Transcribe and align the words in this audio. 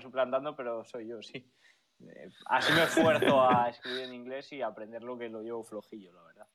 suplantando, 0.00 0.54
pero 0.56 0.84
soy 0.84 1.08
yo, 1.08 1.22
sí. 1.22 1.50
Eh, 2.00 2.28
así 2.46 2.72
me 2.72 2.84
esfuerzo 2.84 3.42
a 3.42 3.68
escribir 3.70 4.04
en 4.04 4.14
inglés 4.14 4.52
y 4.52 4.62
aprender 4.62 5.02
lo 5.02 5.18
que 5.18 5.28
lo 5.28 5.42
llevo 5.42 5.64
flojillo, 5.64 6.12
la 6.12 6.22
verdad. 6.22 6.48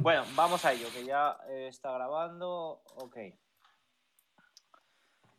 Bueno, 0.00 0.22
vamos 0.36 0.64
a 0.64 0.72
ello, 0.72 0.86
que 0.92 1.04
ya 1.04 1.36
está 1.48 1.90
grabando. 1.92 2.82
Ok. 2.94 3.16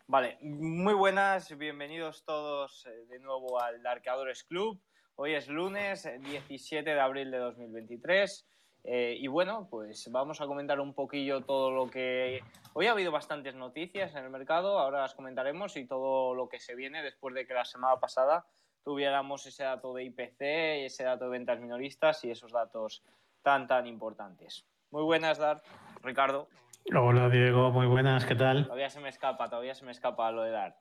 Vale, 0.09 0.37
muy 0.41 0.93
buenas, 0.93 1.57
bienvenidos 1.57 2.23
todos 2.23 2.85
eh, 2.85 3.05
de 3.09 3.19
nuevo 3.19 3.59
al 3.59 3.85
Arqueadores 3.85 4.45
Club. 4.45 4.81
Hoy 5.15 5.33
es 5.33 5.49
lunes 5.49 6.09
17 6.21 6.89
de 6.89 6.99
abril 7.01 7.29
de 7.29 7.39
2023. 7.39 8.47
Eh, 8.89 9.17
y 9.19 9.27
bueno, 9.27 9.67
pues 9.69 10.09
vamos 10.13 10.39
a 10.39 10.47
comentar 10.47 10.79
un 10.79 10.93
poquillo 10.93 11.41
todo 11.41 11.71
lo 11.71 11.89
que... 11.89 12.41
Hoy 12.71 12.87
ha 12.87 12.91
habido 12.91 13.11
bastantes 13.11 13.53
noticias 13.53 14.15
en 14.15 14.23
el 14.23 14.29
mercado, 14.29 14.79
ahora 14.79 15.01
las 15.01 15.13
comentaremos 15.13 15.75
y 15.75 15.85
todo 15.85 16.33
lo 16.33 16.47
que 16.47 16.61
se 16.61 16.73
viene 16.73 17.03
después 17.03 17.35
de 17.35 17.45
que 17.45 17.53
la 17.53 17.65
semana 17.65 17.99
pasada 17.99 18.45
tuviéramos 18.85 19.45
ese 19.45 19.65
dato 19.65 19.93
de 19.93 20.05
IPC, 20.05 20.39
ese 20.85 21.03
dato 21.03 21.25
de 21.25 21.31
ventas 21.31 21.59
minoristas 21.59 22.23
y 22.23 22.31
esos 22.31 22.53
datos 22.53 23.03
tan, 23.41 23.67
tan 23.67 23.87
importantes. 23.87 24.65
Muy 24.89 25.03
buenas, 25.03 25.37
Dart. 25.37 25.65
Ricardo. 26.01 26.47
Hola, 26.95 27.27
Diego. 27.27 27.71
Muy 27.71 27.87
buenas. 27.87 28.25
¿Qué 28.25 28.35
tal? 28.35 28.63
Todavía 28.63 28.89
se 28.89 29.01
me 29.01 29.09
escapa, 29.09 29.49
todavía 29.49 29.75
se 29.75 29.83
me 29.83 29.91
escapa 29.91 30.31
lo 30.31 30.43
de 30.43 30.51
Dart. 30.51 30.77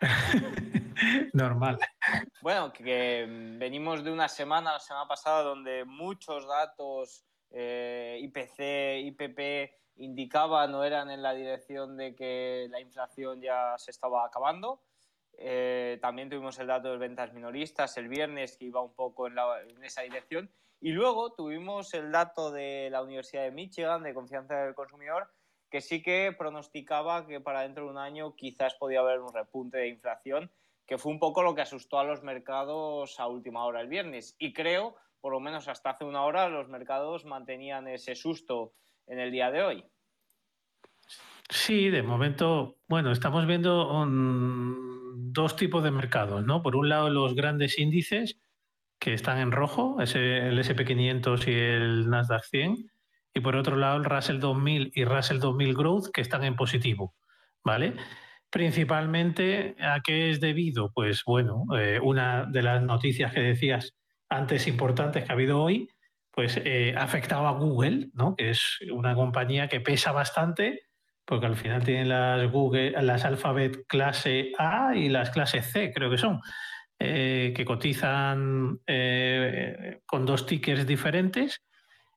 Normal. 1.32 1.78
Bueno, 2.42 2.72
que 2.72 3.26
mm, 3.26 3.58
venimos 3.58 4.02
de 4.04 4.10
una 4.10 4.28
semana, 4.28 4.74
la 4.74 4.80
semana 4.80 5.06
pasada, 5.06 5.42
donde 5.42 5.84
muchos 5.84 6.46
datos 6.46 7.24
eh, 7.50 8.18
IPC, 8.20 9.06
IPP 9.06 9.72
indicaban 9.96 10.74
o 10.74 10.84
eran 10.84 11.10
en 11.10 11.22
la 11.22 11.34
dirección 11.34 11.96
de 11.96 12.14
que 12.14 12.68
la 12.70 12.80
inflación 12.80 13.40
ya 13.40 13.74
se 13.78 13.90
estaba 13.90 14.24
acabando. 14.24 14.82
Eh, 15.36 15.98
también 16.00 16.28
tuvimos 16.28 16.58
el 16.58 16.66
dato 16.66 16.90
de 16.90 16.98
ventas 16.98 17.32
minoristas 17.32 17.96
el 17.96 18.08
viernes 18.08 18.56
que 18.56 18.66
iba 18.66 18.80
un 18.80 18.94
poco 18.94 19.28
en, 19.28 19.36
en, 19.38 19.84
esa 19.84 20.02
dirección. 20.02 20.50
Y 20.80 20.90
luego 20.92 21.32
tuvimos 21.32 21.94
el 21.94 22.12
dato 22.12 22.50
de 22.50 22.88
la 22.90 23.02
Universidad 23.02 23.42
de 23.42 23.50
Michigan 23.50 24.02
de 24.02 24.14
confianza 24.14 24.56
del 24.56 24.74
consumidor 24.74 25.28
que 25.70 25.80
sí 25.80 26.02
que 26.02 26.34
pronosticaba 26.36 27.26
que 27.26 27.40
para 27.40 27.62
dentro 27.62 27.84
de 27.84 27.90
un 27.90 27.98
año 27.98 28.34
quizás 28.34 28.74
podía 28.74 29.00
haber 29.00 29.20
un 29.20 29.34
repunte 29.34 29.78
de 29.78 29.88
inflación 29.88 30.50
que 30.88 30.98
fue 30.98 31.12
un 31.12 31.18
poco 31.18 31.42
lo 31.42 31.54
que 31.54 31.60
asustó 31.60 32.00
a 32.00 32.04
los 32.04 32.22
mercados 32.22 33.20
a 33.20 33.28
última 33.28 33.64
hora 33.66 33.82
el 33.82 33.88
viernes. 33.88 34.34
Y 34.38 34.54
creo, 34.54 34.96
por 35.20 35.32
lo 35.32 35.38
menos 35.38 35.68
hasta 35.68 35.90
hace 35.90 36.06
una 36.06 36.22
hora, 36.22 36.48
los 36.48 36.68
mercados 36.68 37.26
mantenían 37.26 37.86
ese 37.88 38.14
susto 38.14 38.72
en 39.06 39.20
el 39.20 39.30
día 39.30 39.50
de 39.50 39.62
hoy. 39.62 39.84
Sí, 41.50 41.90
de 41.90 42.02
momento, 42.02 42.78
bueno, 42.88 43.12
estamos 43.12 43.46
viendo 43.46 44.06
dos 44.06 45.56
tipos 45.56 45.84
de 45.84 45.90
mercados, 45.90 46.44
¿no? 46.44 46.62
Por 46.62 46.74
un 46.74 46.88
lado, 46.88 47.10
los 47.10 47.34
grandes 47.34 47.78
índices 47.78 48.38
que 48.98 49.12
están 49.12 49.38
en 49.38 49.52
rojo, 49.52 49.98
el 50.00 50.58
SP500 50.58 51.48
y 51.48 51.52
el 51.52 52.08
Nasdaq 52.08 52.44
100, 52.44 52.90
y 53.34 53.40
por 53.40 53.56
otro 53.56 53.76
lado, 53.76 53.98
el 53.98 54.04
Russell 54.04 54.40
2000 54.40 54.92
y 54.94 55.04
Russell 55.04 55.38
2000 55.38 55.74
Growth 55.74 56.10
que 56.12 56.22
están 56.22 56.44
en 56.44 56.56
positivo, 56.56 57.14
¿vale? 57.62 57.94
Principalmente, 58.50 59.76
¿a 59.78 60.00
qué 60.00 60.30
es 60.30 60.40
debido? 60.40 60.90
Pues 60.94 61.22
bueno, 61.24 61.66
eh, 61.78 62.00
una 62.02 62.46
de 62.46 62.62
las 62.62 62.82
noticias 62.82 63.32
que 63.32 63.40
decías 63.40 63.94
antes 64.30 64.66
importantes 64.66 65.24
que 65.24 65.30
ha 65.30 65.34
habido 65.34 65.62
hoy, 65.62 65.88
pues 66.30 66.58
eh, 66.64 66.94
ha 66.96 67.02
afectado 67.02 67.46
a 67.46 67.52
Google, 67.52 68.08
¿no? 68.14 68.36
que 68.36 68.50
es 68.50 68.78
una 68.90 69.14
compañía 69.14 69.68
que 69.68 69.80
pesa 69.80 70.12
bastante, 70.12 70.80
porque 71.26 71.44
al 71.44 71.56
final 71.56 71.84
tienen 71.84 72.08
las 72.08 72.50
Google, 72.50 72.92
las 73.02 73.26
Alphabet 73.26 73.86
clase 73.86 74.52
A 74.58 74.96
y 74.96 75.10
las 75.10 75.28
clase 75.30 75.60
C, 75.60 75.92
creo 75.92 76.10
que 76.10 76.16
son, 76.16 76.40
eh, 76.98 77.52
que 77.54 77.64
cotizan 77.66 78.78
con 80.06 80.24
dos 80.24 80.46
tickers 80.46 80.86
diferentes. 80.86 81.62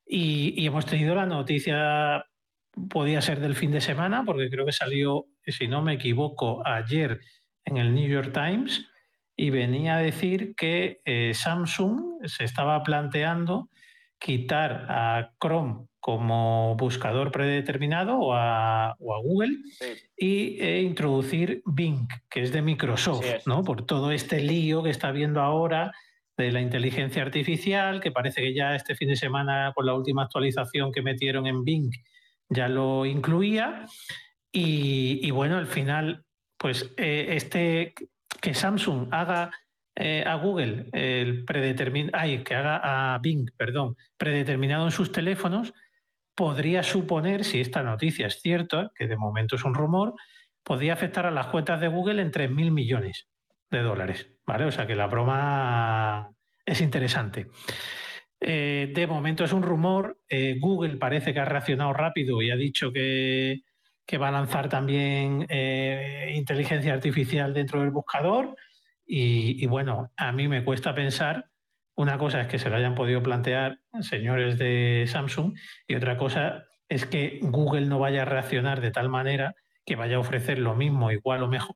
y, 0.06 0.66
hemos 0.66 0.86
tenido 0.86 1.16
la 1.16 1.25
noticia 1.25 2.25
podía 2.90 3.22
ser 3.22 3.40
del 3.40 3.56
fin 3.56 3.72
de 3.72 3.82
semana, 3.82 4.24
porque 4.26 4.50
creo 4.50 4.66
que 4.66 4.72
salió, 4.72 5.26
si 5.46 5.68
no 5.68 5.82
me 5.82 5.94
equivoco, 5.94 6.66
ayer 6.66 7.20
en 7.66 7.78
el 7.78 7.94
New 7.94 8.08
York 8.08 8.32
Times 8.34 8.88
y 9.36 9.50
venía 9.50 9.96
a 9.96 10.02
decir 10.02 10.56
que 10.56 11.02
eh, 11.06 11.34
Samsung 11.34 12.26
se 12.26 12.44
estaba 12.44 12.84
planteando 12.84 13.70
quitar 14.20 14.86
a 14.88 15.31
Chrome 15.42 15.88
como 16.00 16.76
buscador 16.76 17.31
predeterminado 17.31 18.20
o 18.20 18.34
a, 18.34 18.96
Google 19.00 19.58
y 20.18 20.60
e 20.60 20.81
introducir 20.81 21.62
Bing, 21.66 22.08
que 22.30 22.42
es 22.42 22.52
de 22.52 22.62
Microsoft, 22.62 23.46
¿no? 23.46 23.64
Por 23.64 23.86
todo 23.86 24.12
este 24.12 24.42
lío 24.42 24.84
que 24.84 24.90
está 24.90 25.12
viendo 25.12 25.42
ahora 25.42 25.92
de 26.38 26.52
la 26.52 26.62
inteligencia 26.62 27.22
artificial, 27.22 28.02
que 28.02 28.12
parece 28.12 28.42
que 28.42 28.54
ya 28.54 28.76
este 28.76 28.96
fin 28.96 29.10
de 29.10 29.16
semana, 29.16 29.72
con 29.76 29.86
la 29.86 29.94
última 29.94 30.24
actualización 30.24 30.92
que 30.92 31.04
metieron 31.04 31.46
en 31.46 31.64
Bing, 31.64 31.92
ya 32.51 32.67
lo 32.67 33.06
incluía. 33.06 33.85
Y, 34.51 35.31
bueno, 35.31 35.57
al 35.57 35.67
final, 35.67 36.23
pues 36.57 36.94
eh, 36.97 37.28
este 37.29 37.94
que 38.41 38.53
Samsung 38.53 39.07
haga 39.12 39.51
eh, 39.95 40.23
a 40.25 40.35
Google 40.35 40.89
el 40.91 41.45
predeterminado, 41.45 42.17
ay, 42.19 42.44
que 42.44 42.56
haga 42.56 43.13
a 43.13 43.17
Bing, 43.19 43.50
perdón, 43.56 43.95
predeterminado 44.17 44.85
en 44.85 44.91
sus 44.91 45.12
teléfonos, 45.12 45.73
podría 46.35 46.84
suponer, 46.84 47.45
si 47.45 47.62
esta 47.62 47.84
noticia 47.84 48.28
es 48.28 48.41
cierta, 48.41 48.91
que 48.95 49.07
de 49.07 49.18
momento 49.18 49.56
es 49.56 49.63
un 49.63 49.73
rumor, 49.73 50.16
podría 50.63 50.94
afectar 50.94 51.25
a 51.25 51.31
las 51.31 51.47
cuentas 51.47 51.79
de 51.79 51.88
Google 51.88 52.22
en 52.22 52.31
3.000 52.31 52.72
millones 52.72 53.28
de 53.69 53.81
dólares. 53.81 54.28
¿Vale? 54.45 54.66
O 54.66 54.72
sea 54.72 54.85
que 54.85 54.95
la 54.95 55.07
broma 55.07 56.29
es 56.66 56.81
interesante. 56.81 57.47
Eh, 58.44 58.91
de 58.94 59.07
momento 59.07 59.44
es 59.44 59.53
un 59.53 59.62
rumor. 59.62 60.19
Eh, 60.28 60.57
Google 60.59 60.97
parece 60.97 61.34
que 61.34 61.40
ha 61.40 61.46
reaccionado 61.46 61.94
rápido 61.94 62.41
y 62.41 62.50
ha 62.50 62.56
dicho 62.56 62.91
que, 62.91 63.62
va 64.19 64.28
a 64.28 64.31
lanzar 64.31 64.68
también 64.68 65.46
eh, 65.47 66.34
inteligencia 66.35 66.94
artificial 66.94 67.53
dentro 67.53 67.80
del 67.80 67.91
buscador. 67.91 68.57
Y, 69.06 69.66
bueno, 69.68 70.12
a 70.18 70.31
mí 70.31 70.47
me 70.47 70.63
cuesta 70.66 70.94
pensar. 70.94 71.50
Una 71.96 72.18
cosa 72.18 72.41
es 72.41 72.47
que 72.47 72.59
se 72.59 72.69
lo 72.69 72.78
hayan 72.78 72.96
podido 72.96 73.22
plantear 73.22 73.80
señores 74.01 74.57
de 74.57 75.06
Samsung 75.07 75.53
y 75.88 75.96
otra 75.96 76.18
cosa 76.18 76.66
es 76.90 77.06
que 77.06 77.40
Google 77.41 77.85
no 77.85 78.00
vaya 78.00 78.24
a 78.24 78.25
reaccionar 78.25 78.81
de 78.81 78.91
tal 78.91 79.09
manera 79.09 79.56
que 79.85 79.96
vaya 79.96 80.16
a 80.16 80.19
ofrecer 80.19 80.59
lo 80.59 80.75
mismo, 80.75 81.12
igual 81.12 81.44
o 81.44 81.47
mejor, 81.47 81.75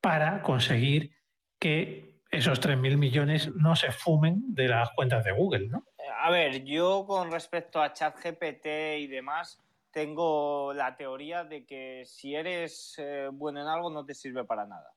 para 0.00 0.42
conseguir 0.42 1.12
que 1.58 2.22
esos 2.30 2.60
3.000 2.60 2.96
millones 2.96 3.54
no 3.54 3.76
se 3.76 3.92
fumen 3.92 4.42
de 4.54 4.68
las 4.68 4.90
cuentas 4.92 5.24
de 5.24 5.32
Google, 5.32 5.68
¿no? 5.68 5.84
A 6.18 6.30
ver, 6.30 6.64
yo 6.64 7.04
con 7.06 7.30
respecto 7.30 7.80
a 7.80 7.92
ChatGPT 7.92 8.66
y 8.98 9.06
demás, 9.06 9.60
tengo 9.90 10.72
la 10.72 10.96
teoría 10.96 11.44
de 11.44 11.64
que 11.64 12.04
si 12.06 12.34
eres 12.34 12.94
eh, 12.98 13.28
bueno 13.32 13.60
en 13.60 13.66
algo 13.66 13.90
no 13.90 14.04
te 14.04 14.14
sirve 14.14 14.44
para 14.44 14.66
nada. 14.66 14.92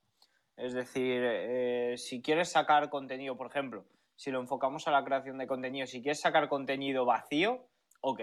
Es 0.56 0.73
decir, 0.73 1.22
eh, 1.23 1.96
si 1.97 2.22
quieres 2.22 2.50
sacar 2.50 2.90
contenido, 2.90 3.35
por 3.35 3.47
ejemplo, 3.47 3.85
si 4.16 4.31
lo 4.31 4.40
enfocamos 4.40 4.88
a 4.88 4.91
la 4.91 5.03
creación 5.03 5.38
de 5.38 5.47
contenido, 5.47 5.88
si 5.88 6.02
quieres 6.02 6.22
sacar 6.22 6.47
contenido 6.47 7.06
vacío, 7.06 7.68
ok, 8.02 8.22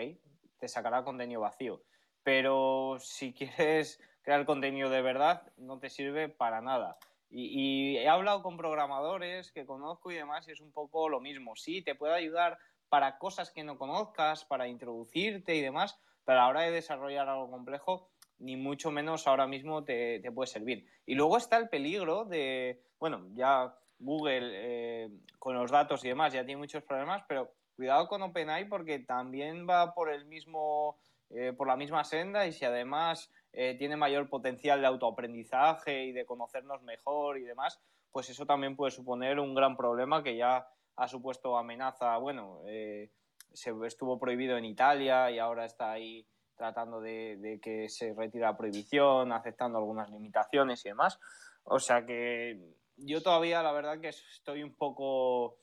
te 0.59 0.69
sacará 0.69 1.05
contenido 1.05 1.41
vacío. 1.41 1.83
Pero 2.23 2.97
si 3.01 3.33
quieres 3.35 4.01
crear 4.23 4.45
contenido 4.47 4.91
de 4.91 5.03
verdad, 5.03 5.43
no 5.57 5.79
te 5.79 5.91
sirve 5.91 6.29
para 6.29 6.61
nada. 6.61 6.99
Y, 7.33 7.93
y, 7.93 7.97
he 7.99 8.09
hablado 8.09 8.43
con 8.43 8.57
programadores 8.57 9.53
que 9.53 9.65
conozco 9.65 10.11
y 10.11 10.17
demás 10.17 10.49
y 10.49 10.53
es 10.53 10.61
un 10.61 10.73
poco 10.73 11.09
lo 11.09 11.21
mismo. 11.21 11.55
Sí, 11.55 11.81
te 11.81 11.95
puede 11.95 12.15
ayudar 12.15 12.59
para 12.91 13.17
cosas 13.19 13.51
que 13.51 13.65
no 13.65 13.79
conozcas, 13.79 14.45
para 14.45 14.69
introducirte 14.69 15.55
y 15.55 15.63
demás, 15.63 15.99
pero 16.25 16.41
a 16.41 16.43
la 16.43 16.49
hora 16.49 16.61
de 16.63 16.73
desarrollar 16.73 17.29
algo 17.29 17.51
complejo, 17.51 18.11
ni 18.39 18.57
mucho 18.57 18.91
menos 18.91 19.27
ahora 19.27 19.47
mismo 19.47 19.85
te, 19.85 20.21
puede 20.35 20.49
servir. 20.49 20.87
Y 21.07 21.15
luego 21.15 21.37
está 21.37 21.57
el 21.57 21.69
peligro 21.69 22.25
de, 22.25 22.83
bueno, 22.99 23.29
ya 23.35 23.75
Google 23.99 24.51
eh, 24.53 25.11
con 25.39 25.55
los 25.55 25.71
datos 25.71 26.05
y 26.05 26.09
demás 26.09 26.33
ya 26.33 26.45
tiene 26.45 26.59
muchos 26.59 26.83
problemas, 26.83 27.23
pero 27.29 27.53
cuidado 27.77 28.09
con 28.09 28.23
OpenAI 28.23 28.69
porque 28.69 28.99
también 28.99 29.67
va 29.69 29.95
por 29.95 30.11
el 30.11 30.25
mismo, 30.25 30.99
eh, 31.31 31.53
por 31.57 31.69
la 31.69 31.77
misma 31.77 32.03
senda 32.03 32.47
y 32.47 32.53
si 32.53 32.65
además 32.65 33.31
eh, 33.53 33.77
tiene 33.79 33.97
mayor 33.97 34.29
potencial 34.29 34.81
de 34.81 34.87
autoaprendizaje 34.87 36.07
y 36.07 36.13
de 36.13 36.25
conocernos 36.25 36.83
mejor 36.83 37.39
y 37.39 37.45
demás, 37.45 37.81
pues 38.11 38.29
eso 38.31 38.47
también 38.47 38.75
puede 38.75 38.91
suponer 38.91 39.39
un 39.39 39.55
gran 39.55 39.77
problema 39.77 40.23
que 40.23 40.37
ya 40.37 40.67
ha 40.97 41.09
supuesto 41.09 41.57
amenaza, 41.57 42.17
bueno, 42.19 42.63
eh, 42.67 43.11
se 43.53 43.73
estuvo 43.87 44.19
prohibido 44.19 44.57
en 44.57 44.65
Italia 44.65 45.31
y 45.31 45.39
ahora 45.39 45.65
está 45.65 45.93
ahí 45.93 46.27
tratando 46.57 47.01
de, 47.01 47.59
que 47.63 47.89
se 47.89 48.13
retire 48.13 48.45
la 48.45 48.57
prohibición, 48.57 49.33
aceptando 49.33 49.79
algunas 49.79 50.11
limitaciones 50.11 50.85
y 50.85 50.91
demás. 50.91 51.19
O 51.65 51.79
sea 51.79 52.05
que 52.05 52.61
yo 52.97 53.23
todavía 53.23 53.63
la 53.63 53.73
verdad 53.73 54.01
que 54.01 54.09
estoy 54.09 54.63
un 54.63 54.75
poco... 54.75 55.57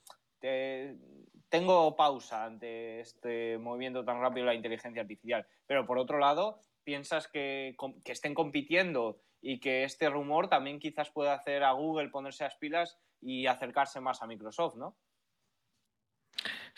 tengo 1.50 1.96
pausa 1.96 2.46
ante 2.46 3.00
este 3.00 3.58
movimiento 3.60 4.04
tan 4.04 4.20
rápido 4.20 4.46
de 4.46 4.54
la 4.54 4.56
inteligencia 4.56 5.04
artificial. 5.04 5.46
Pero 5.68 5.86
por 5.86 6.00
otro 6.00 6.18
lado, 6.18 6.62
piensas 6.84 7.28
que, 7.28 7.76
que 8.04 8.12
estén 8.12 8.34
compitiendo 8.34 9.22
y 9.40 9.60
que 9.60 9.84
este 9.84 10.10
rumor 10.10 10.50
también 10.50 10.80
quizás 10.80 11.12
pueda 11.12 11.34
hacer 11.34 11.64
a 11.64 11.74
Google 11.74 12.10
ponerse 12.10 12.44
las 12.44 12.56
pilas 12.56 12.98
y 13.22 13.46
acercarse 13.46 14.02
más 14.02 14.22
a 14.22 14.28
Microsoft, 14.28 14.76
¿no? 14.78 14.98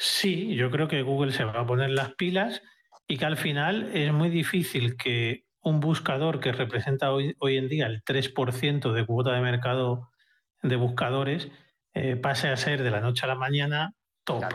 Sí, 0.01 0.55
yo 0.55 0.71
creo 0.71 0.87
que 0.87 1.01
Google 1.01 1.33
se 1.33 1.43
va 1.43 1.59
a 1.59 1.67
poner 1.67 1.89
las 1.89 2.13
pilas 2.13 2.61
y 3.05 3.17
que 3.17 3.25
al 3.25 3.35
final 3.35 3.91
es 3.93 4.13
muy 4.13 4.29
difícil 4.29 4.95
que 4.95 5.43
un 5.61 5.81
buscador 5.81 6.39
que 6.39 6.53
representa 6.53 7.11
hoy, 7.11 7.35
hoy 7.39 7.57
en 7.57 7.67
día 7.67 7.87
el 7.87 8.01
3% 8.05 8.93
de 8.93 9.05
cuota 9.05 9.33
de 9.33 9.41
mercado 9.41 10.09
de 10.63 10.77
buscadores 10.77 11.49
eh, 11.93 12.15
pase 12.15 12.47
a 12.47 12.55
ser 12.55 12.81
de 12.81 12.91
la 12.91 13.01
noche 13.01 13.25
a 13.25 13.27
la 13.27 13.35
mañana 13.35 13.93
top. 14.23 14.45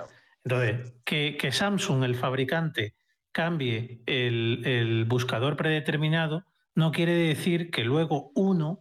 Entonces, 0.45 0.95
que, 1.05 1.53
Samsung, 1.53 2.05
el 2.05 2.15
fabricante, 2.15 2.95
cambie 3.31 4.01
el, 4.07 5.05
buscador 5.07 5.59
predeterminado, 5.59 6.45
no 6.75 6.91
quiere 6.91 7.13
decir 7.13 7.71
que 7.71 7.85
luego 7.85 8.33
uno, 8.35 8.81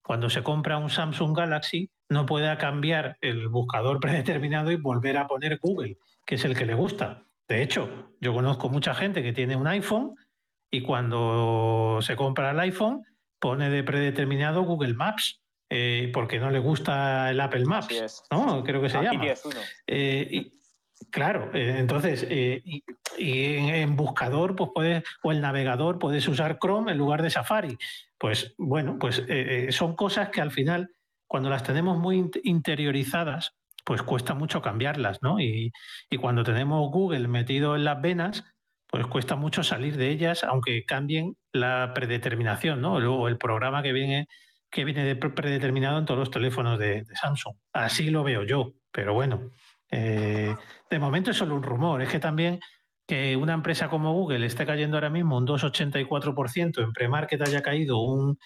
cuando 0.00 0.30
se 0.30 0.42
compra 0.42 0.78
un 0.78 0.88
Samsung 0.88 1.36
Galaxy, 1.36 1.90
no 2.08 2.26
pueda 2.26 2.58
cambiar 2.58 3.18
el 3.20 3.48
buscador 3.48 4.00
predeterminado 4.00 4.70
y 4.70 4.76
volver 4.76 5.16
a 5.18 5.26
poner 5.26 5.58
Google, 5.58 5.98
que 6.24 6.36
es 6.36 6.44
el 6.44 6.56
que 6.56 6.66
le 6.66 6.74
gusta. 6.74 7.24
De 7.48 7.62
hecho, 7.62 8.12
yo 8.20 8.34
conozco 8.34 8.68
mucha 8.68 8.94
gente 8.94 9.22
que 9.22 9.32
tiene 9.32 9.56
un 9.56 9.66
iPhone 9.66 10.14
y 10.70 10.82
cuando 10.82 11.98
se 12.02 12.14
compra 12.14 12.50
el 12.50 12.60
iPhone 12.60 13.04
pone 13.38 13.70
de 13.70 13.82
predeterminado 13.82 14.62
Google 14.62 14.94
Maps. 14.94 15.40
Eh, 15.70 16.10
porque 16.14 16.38
no 16.38 16.50
le 16.50 16.60
gusta 16.60 17.30
el 17.30 17.38
Apple 17.40 17.66
Maps, 17.66 18.24
¿no? 18.30 18.64
Creo 18.64 18.80
que 18.80 18.88
se 18.88 19.02
llama. 19.02 19.22
Eh, 19.86 20.50
claro, 21.10 21.50
eh, 21.52 21.76
entonces, 21.78 22.26
y, 22.26 22.82
en, 23.18 23.94
buscador, 23.94 24.56
pues 24.56 24.70
puedes, 24.74 25.04
o 25.22 25.30
el 25.30 25.42
navegador, 25.42 25.98
puedes 25.98 26.26
usar 26.26 26.58
Chrome 26.58 26.92
en 26.92 26.96
lugar 26.96 27.22
de 27.22 27.28
Safari. 27.28 27.76
Pues 28.16 28.54
bueno, 28.56 28.96
pues 28.98 29.22
son 29.68 29.94
cosas 29.94 30.30
que 30.30 30.40
al 30.40 30.52
final, 30.52 30.90
cuando 31.28 31.50
las 31.50 31.62
tenemos 31.62 31.98
muy 31.98 32.30
interiorizadas, 32.42 33.54
pues 33.84 34.02
cuesta 34.02 34.34
mucho 34.34 34.60
cambiarlas, 34.60 35.22
¿no? 35.22 35.38
Y, 35.40 35.72
cuando 36.20 36.42
tenemos 36.42 36.90
Google 36.90 37.28
metido 37.28 37.76
en 37.76 37.84
las 37.84 38.00
venas, 38.00 38.44
pues 38.86 39.06
cuesta 39.06 39.36
mucho 39.36 39.62
salir 39.62 39.96
de 39.96 40.10
ellas, 40.10 40.42
aunque 40.42 40.84
cambien 40.84 41.36
la 41.52 41.92
predeterminación, 41.94 42.80
¿no? 42.80 42.94
O 42.94 43.28
el 43.28 43.38
programa 43.38 43.82
que 43.82 43.92
viene, 43.92 44.26
que 44.70 44.84
viene 44.84 45.14
predeterminado 45.16 45.98
en 45.98 46.06
todos 46.06 46.18
los 46.18 46.30
teléfonos 46.30 46.78
de, 46.78 47.04
Samsung. 47.14 47.54
Así 47.72 48.10
lo 48.10 48.24
veo 48.24 48.44
yo, 48.44 48.72
pero 48.90 49.14
bueno, 49.14 49.50
eh, 49.90 50.54
de 50.90 50.98
momento 50.98 51.30
es 51.30 51.36
solo 51.36 51.54
un 51.54 51.62
rumor. 51.62 52.02
Es 52.02 52.08
que 52.08 52.20
también 52.20 52.60
que 53.06 53.36
una 53.36 53.54
empresa 53.54 53.88
como 53.88 54.12
Google 54.12 54.44
esté 54.46 54.66
cayendo 54.66 54.96
ahora 54.96 55.10
mismo 55.10 55.38
un 55.38 55.46
2,84%, 55.46 56.82
en 56.82 56.92
pre-market 56.92 57.40
haya 57.40 57.62
caído 57.62 58.00
un, 58.00 58.38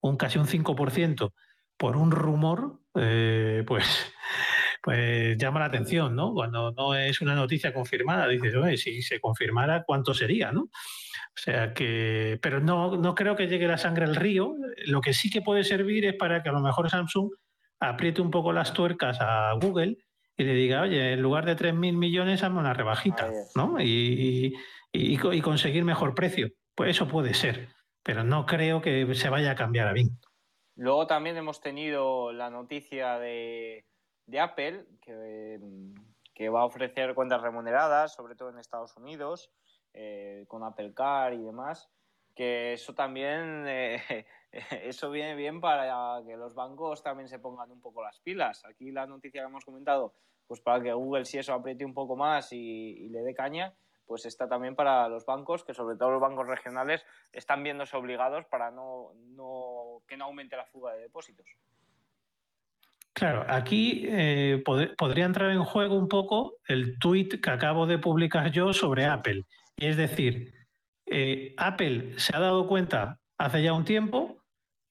un 0.00 0.16
casi 0.16 0.38
un 0.38 0.46
5% 0.46 1.32
por 1.80 1.96
un 1.96 2.10
rumor, 2.10 2.78
eh, 2.94 3.64
pues 3.66 4.12
pues 4.82 5.38
llama 5.38 5.60
la 5.60 5.66
atención, 5.66 6.14
¿no? 6.14 6.34
Cuando 6.34 6.72
no 6.72 6.94
es 6.94 7.22
una 7.22 7.34
noticia 7.34 7.72
confirmada, 7.72 8.28
dices, 8.28 8.54
oye, 8.54 8.76
si 8.76 9.00
se 9.00 9.18
confirmara, 9.18 9.82
¿cuánto 9.84 10.12
sería, 10.12 10.52
no? 10.52 10.64
O 10.64 11.42
sea 11.42 11.72
que, 11.72 12.38
pero 12.42 12.60
no, 12.60 12.96
no 12.96 13.14
creo 13.14 13.34
que 13.34 13.46
llegue 13.46 13.66
la 13.66 13.78
sangre 13.78 14.04
al 14.04 14.14
río. 14.14 14.56
Lo 14.86 15.00
que 15.00 15.14
sí 15.14 15.30
que 15.30 15.40
puede 15.40 15.64
servir 15.64 16.04
es 16.04 16.14
para 16.14 16.42
que 16.42 16.50
a 16.50 16.52
lo 16.52 16.60
mejor 16.60 16.90
Samsung 16.90 17.30
apriete 17.80 18.20
un 18.20 18.30
poco 18.30 18.52
las 18.52 18.74
tuercas 18.74 19.18
a 19.20 19.52
Google 19.54 19.96
y 20.36 20.44
le 20.44 20.52
diga, 20.52 20.82
oye, 20.82 21.14
en 21.14 21.22
lugar 21.22 21.46
de 21.46 21.56
3.000 21.56 21.96
millones, 21.96 22.42
hazme 22.42 22.58
una 22.58 22.74
rebajita, 22.74 23.30
¿no? 23.54 23.80
Y, 23.80 24.54
y, 24.92 25.40
conseguir 25.40 25.84
mejor 25.84 26.14
precio. 26.14 26.50
Pues 26.74 26.90
eso 26.90 27.08
puede 27.08 27.32
ser, 27.32 27.68
pero 28.02 28.22
no 28.22 28.44
creo 28.44 28.82
que 28.82 29.14
se 29.14 29.30
vaya 29.30 29.52
a 29.52 29.54
cambiar 29.54 29.88
a 29.88 29.92
bien. 29.94 30.18
Luego 30.80 31.06
también 31.06 31.36
hemos 31.36 31.60
tenido 31.60 32.32
la 32.32 32.48
noticia 32.48 33.18
de 33.18 33.84
Apple, 34.40 34.86
que, 35.02 36.48
va 36.48 36.62
a 36.62 36.64
ofrecer 36.64 37.14
cuentas 37.14 37.42
remuneradas, 37.42 38.14
sobre 38.14 38.34
todo 38.34 38.48
en 38.48 38.58
Estados 38.58 38.96
Unidos, 38.96 39.52
eh, 39.92 40.46
con 40.48 40.64
Apple 40.64 40.94
Car 40.94 41.34
y 41.34 41.42
demás, 41.42 41.90
que 42.34 42.72
eso 42.72 42.94
también, 42.94 43.66
eh, 43.68 44.24
eso 44.82 45.10
viene 45.10 45.34
bien 45.34 45.60
para 45.60 46.22
que 46.24 46.38
los 46.38 46.54
bancos 46.54 47.02
también 47.02 47.28
se 47.28 47.38
pongan 47.38 47.70
un 47.70 47.82
poco 47.82 48.02
las 48.02 48.18
pilas. 48.20 48.64
Aquí 48.64 48.90
la 48.90 49.06
noticia 49.06 49.42
que 49.42 49.48
hemos 49.48 49.66
comentado, 49.66 50.14
pues 50.46 50.62
para 50.62 50.82
que 50.82 50.94
Google 50.94 51.26
si 51.26 51.36
eso 51.36 51.52
apriete 51.52 51.84
un 51.84 51.92
poco 51.92 52.16
más 52.16 52.54
y, 52.54 53.06
le 53.10 53.20
dé 53.20 53.34
caña, 53.34 53.74
pues 54.10 54.26
está 54.26 54.48
también 54.48 54.74
para 54.74 55.08
los 55.08 55.24
bancos, 55.24 55.62
que 55.62 55.72
sobre 55.72 55.96
todo 55.96 56.10
los 56.10 56.20
bancos 56.20 56.44
regionales 56.44 57.06
están 57.32 57.62
viéndose 57.62 57.96
obligados 57.96 58.44
para 58.46 58.72
no, 58.72 59.12
no 59.36 60.02
que 60.08 60.16
no 60.16 60.24
aumente 60.24 60.56
la 60.56 60.66
fuga 60.66 60.94
de 60.94 61.02
depósitos. 61.02 61.46
Claro, 63.12 63.44
aquí 63.46 64.04
eh, 64.08 64.64
podría 64.98 65.26
entrar 65.26 65.52
en 65.52 65.62
juego 65.62 65.94
un 65.94 66.08
poco 66.08 66.56
el 66.66 66.98
tweet 66.98 67.40
que 67.40 67.50
acabo 67.50 67.86
de 67.86 67.98
publicar 67.98 68.50
yo 68.50 68.72
sobre 68.72 69.06
Apple. 69.06 69.46
Y 69.76 69.86
es 69.86 69.96
decir, 69.96 70.54
eh, 71.06 71.54
Apple 71.56 72.18
se 72.18 72.34
ha 72.34 72.40
dado 72.40 72.66
cuenta 72.66 73.20
hace 73.38 73.62
ya 73.62 73.72
un 73.74 73.84
tiempo 73.84 74.42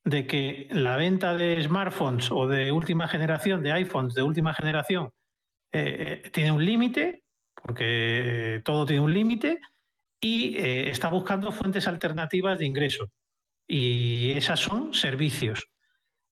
de 0.05 0.27
que 0.27 0.69
la 0.71 0.95
venta 0.95 1.35
de 1.35 1.61
smartphones 1.61 2.31
o 2.31 2.47
de 2.47 2.71
última 2.71 3.09
generación, 3.09 3.63
de 3.63 3.73
iPhones 3.73 4.13
de 4.13 4.23
última 4.23 4.53
generación, 4.53 5.11
eh, 5.73 6.29
tiene 6.31 6.53
un 6.53 6.63
límite, 6.63 7.25
porque 7.61 8.61
todo 8.63 8.85
tiene 8.85 9.01
un 9.01 9.13
límite, 9.13 9.59
y 10.21 10.57
está 10.57 11.09
buscando 11.09 11.51
fuentes 11.51 11.87
alternativas 11.87 12.59
de 12.59 12.65
ingreso. 12.65 13.09
Y 13.65 14.31
esas 14.31 14.59
son 14.59 14.93
servicios 14.93 15.69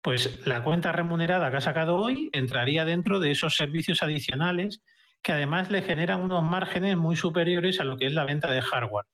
pues 0.08 0.46
la 0.48 0.64
cuenta 0.64 0.94
remunerada 0.94 1.52
que 1.52 1.58
ha 1.58 1.62
sacado 1.62 1.98
hoy 1.98 2.30
entraría 2.32 2.86
dentro 2.86 3.20
de 3.20 3.32
esos 3.32 3.58
servicios 3.58 4.04
adicionales 4.04 4.82
que 5.22 5.34
además 5.34 5.70
le 5.70 5.82
generan 5.82 6.22
unos 6.22 6.44
márgenes 6.44 6.96
muy 6.96 7.18
superiores 7.18 7.82
a 7.82 7.84
lo 7.84 7.98
que 7.98 8.06
es 8.06 8.14
la 8.14 8.24
venta 8.24 8.50
de 8.50 8.62
hardware. 8.62 9.06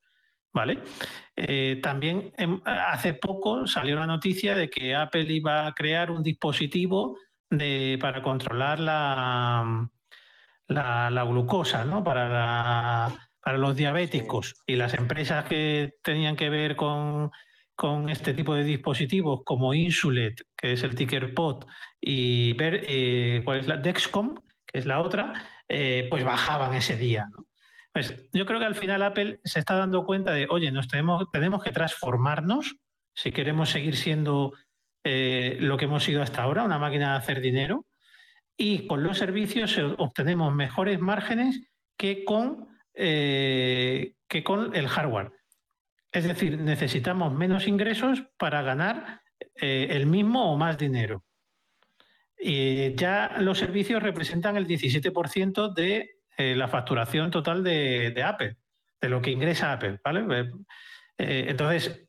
¿Vale? 0.53 0.77
Eh, 1.35 1.79
también 1.81 2.31
em, 2.37 2.61
hace 2.63 3.15
poco 3.15 3.65
salió 3.65 3.95
la 3.95 4.05
noticia 4.05 4.53
de 4.53 4.69
que 4.69 4.93
Apple 4.93 5.25
iba 5.33 5.65
a 5.65 5.73
crear 5.73 6.11
un 6.11 6.21
dispositivo 6.21 7.17
para 7.99 8.21
controlar 8.21 8.79
la, 8.79 9.89
la, 10.73 11.23
glucosa, 11.23 11.85
¿no? 11.85 12.03
Para, 12.03 13.09
para 13.41 13.57
los 13.57 13.75
diabéticos. 13.75 14.55
Y 14.65 14.75
las 14.75 14.93
empresas 14.93 15.45
que 15.45 15.93
tenían 16.01 16.35
que 16.35 16.49
ver 16.49 16.75
con 16.75 17.31
con 17.75 18.09
este 18.09 18.33
tipo 18.33 18.53
de 18.55 18.63
dispositivos 18.63 19.41
como 19.43 19.73
Insulet, 19.73 20.41
que 20.55 20.73
es 20.73 20.83
el 20.83 20.95
ticker 20.95 21.33
pod, 21.33 21.65
y 21.99 22.53
ver 22.53 22.85
eh, 22.87 23.41
cuál 23.43 23.59
es 23.59 23.67
la 23.67 23.77
Dexcom, 23.77 24.35
que 24.65 24.79
es 24.79 24.85
la 24.85 25.01
otra, 25.01 25.33
eh, 25.67 26.07
pues 26.09 26.23
bajaban 26.23 26.73
ese 26.75 26.97
día. 26.97 27.27
Pues 27.91 28.29
yo 28.31 28.45
creo 28.45 28.59
que 28.59 28.65
al 28.65 28.75
final 28.75 29.03
Apple 29.03 29.39
se 29.43 29.59
está 29.59 29.75
dando 29.75 30.05
cuenta 30.05 30.31
de, 30.31 30.47
oye, 30.49 30.71
nos 30.71 30.87
tenemos, 30.87 31.29
tenemos 31.31 31.63
que 31.63 31.71
transformarnos 31.71 32.75
si 33.13 33.31
queremos 33.31 33.69
seguir 33.69 33.95
siendo 33.95 34.53
eh, 35.03 35.57
lo 35.59 35.77
que 35.77 35.85
hemos 35.85 36.03
sido 36.03 36.21
hasta 36.21 36.41
ahora, 36.41 36.63
una 36.63 36.79
máquina 36.79 37.11
de 37.11 37.17
hacer 37.17 37.41
dinero, 37.41 37.85
y 38.57 38.87
con 38.87 39.03
los 39.03 39.17
servicios 39.17 39.77
obtenemos 39.97 40.53
mejores 40.53 40.99
márgenes 40.99 41.61
que 41.97 42.23
con, 42.25 42.67
que 42.93 44.43
con 44.43 44.75
el 44.75 44.87
hardware. 44.87 45.31
Es 46.13 46.25
decir, 46.25 46.59
necesitamos 46.59 47.33
menos 47.33 47.67
ingresos 47.67 48.23
para 48.37 48.61
ganar 48.61 49.21
eh, 49.55 49.87
el 49.89 50.05
mismo 50.05 50.53
o 50.53 50.57
más 50.57 50.77
dinero. 50.77 51.23
Y 52.37 52.93
ya 52.93 53.35
los 53.39 53.57
servicios 53.57 54.03
representan 54.03 54.55
el 54.55 54.67
17% 54.67 55.73
de 55.73 56.17
eh, 56.37 56.55
la 56.55 56.67
facturación 56.67 57.31
total 57.31 57.63
de, 57.63 58.23
Apple, 58.23 58.57
de 59.01 59.09
lo 59.09 59.21
que 59.21 59.31
ingresa 59.31 59.73
Apple. 59.73 59.99
¿vale? 60.03 60.51
Eh, 61.17 61.45
entonces, 61.47 62.07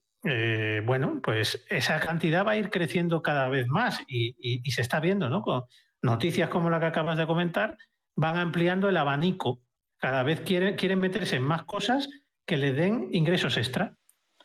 bueno, 0.84 1.20
pues 1.22 1.64
esa 1.68 2.00
cantidad 2.00 2.46
va 2.46 2.52
a 2.52 2.56
ir 2.56 2.70
creciendo 2.70 3.22
cada 3.22 3.48
vez 3.48 3.68
más 3.68 4.02
y, 4.08 4.60
se 4.70 4.82
está 4.82 5.00
viendo, 5.00 5.28
¿no? 5.30 5.42
Noticias 6.04 6.50
como 6.50 6.70
la 6.70 6.78
que 6.78 6.86
acabas 6.86 7.16
de 7.16 7.26
comentar, 7.26 7.78
van 8.14 8.36
ampliando 8.36 8.88
el 8.88 8.96
abanico. 8.96 9.60
Cada 9.96 10.22
vez 10.22 10.42
quieren, 10.42 10.76
quieren 10.76 11.00
meterse 11.00 11.36
en 11.36 11.42
más 11.42 11.64
cosas 11.64 12.08
que 12.46 12.58
le 12.58 12.72
den 12.72 13.08
ingresos 13.12 13.56
extra. 13.56 13.96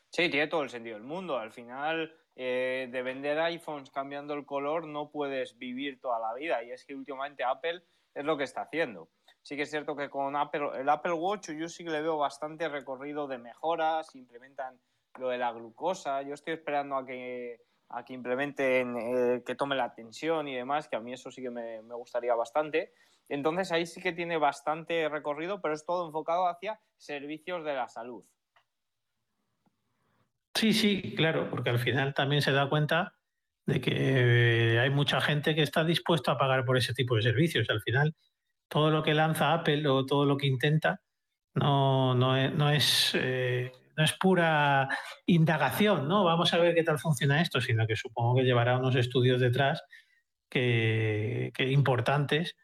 Sí, 0.09 0.29
tiene 0.29 0.47
todo 0.47 0.63
el 0.63 0.69
sentido 0.69 0.95
del 0.95 1.05
mundo. 1.05 1.37
Al 1.37 1.51
final, 1.51 2.15
eh, 2.35 2.87
de 2.89 3.01
vender 3.03 3.37
iPhones 3.39 3.91
cambiando 3.91 4.33
el 4.33 4.45
color 4.45 4.87
no 4.87 5.11
puedes 5.11 5.57
vivir 5.57 5.99
toda 5.99 6.17
la 6.19 6.33
vida. 6.33 6.63
Y 6.63 6.71
es 6.71 6.85
que 6.85 6.95
últimamente 6.95 7.43
Apple 7.43 7.83
es 8.15 8.23
lo 8.23 8.37
que 8.37 8.45
está 8.45 8.61
haciendo. 8.61 9.09
Sí 9.41 9.57
que 9.57 9.63
es 9.63 9.69
cierto 9.69 9.95
que 9.95 10.09
con 10.09 10.35
Apple, 10.37 10.69
el 10.79 10.87
Apple 10.87 11.13
Watch 11.13 11.51
yo 11.51 11.67
sí 11.67 11.83
que 11.83 11.91
le 11.91 12.01
veo 12.01 12.17
bastante 12.17 12.69
recorrido 12.69 13.27
de 13.27 13.37
mejoras, 13.37 14.15
implementan 14.15 14.79
lo 15.17 15.29
de 15.29 15.37
la 15.37 15.51
glucosa. 15.51 16.21
Yo 16.21 16.33
estoy 16.33 16.53
esperando 16.53 16.95
a 16.95 17.05
que, 17.05 17.59
a 17.89 18.05
que 18.05 18.13
implementen, 18.13 18.96
eh, 18.98 19.43
que 19.46 19.55
tome 19.55 19.75
la 19.75 19.93
tensión 19.93 20.48
y 20.48 20.55
demás, 20.55 20.88
que 20.88 20.96
a 20.96 21.00
mí 21.00 21.13
eso 21.13 21.31
sí 21.31 21.41
que 21.41 21.50
me, 21.50 21.81
gustaría 21.81 22.36
bastante. 22.36 22.93
Entonces 23.27 23.72
ahí 23.72 23.86
sí 23.86 24.01
que 24.01 24.13
tiene 24.13 24.38
bastante 24.38 25.10
recorrido, 25.10 25.62
pero 25.62 25.74
es 25.74 25.86
todo 25.86 26.08
enfocado 26.08 26.48
hacia 26.48 26.79
servicios 26.98 27.63
de 27.65 27.74
la 27.74 27.88
salud. 27.88 28.24
Sí, 30.55 30.74
sí, 30.74 31.15
claro, 31.15 31.50
porque 31.50 31.69
al 31.69 31.79
final 31.79 32.13
también 32.13 32.41
se 32.41 32.51
da 32.51 32.69
cuenta 32.69 33.13
de 33.65 33.79
que 33.79 34.79
hay 34.79 34.89
mucha 34.89 35.22
gente 35.22 35.55
que 35.55 35.62
está 35.62 35.84
dispuesta 35.84 36.34
a 36.34 36.38
pagar 36.38 36.65
por 36.65 36.77
ese 36.77 36.93
tipo 36.93 37.15
de 37.15 37.22
servicios. 37.22 37.69
Al 37.69 37.81
final, 37.81 38.15
todo 38.67 38.89
lo 38.89 39.03
que 39.03 39.13
lanza 39.13 39.53
Apple 39.53 39.88
o 39.88 40.05
todo 40.05 40.25
lo 40.25 40.38
que 40.38 40.48
intenta 40.48 41.01
no, 41.53 42.15
no 42.15 42.69
es, 42.69 43.12
eh, 43.15 43.72
no 43.99 44.05
es, 44.05 44.13
pura 44.13 44.87
indagación, 45.25 46.07
¿no? 46.07 46.23
Vamos 46.23 46.53
a 46.53 46.57
ver 46.57 46.73
qué 46.73 46.83
tal 46.83 46.99
funciona 46.99 47.41
esto, 47.41 47.59
sino 47.59 47.85
que 47.85 47.97
supongo 47.97 48.35
que 48.35 48.43
llevará 48.43 48.77
unos 48.77 48.95
estudios 48.95 49.41
detrás 49.41 49.83
que, 50.49 51.51
importantes 51.57 52.55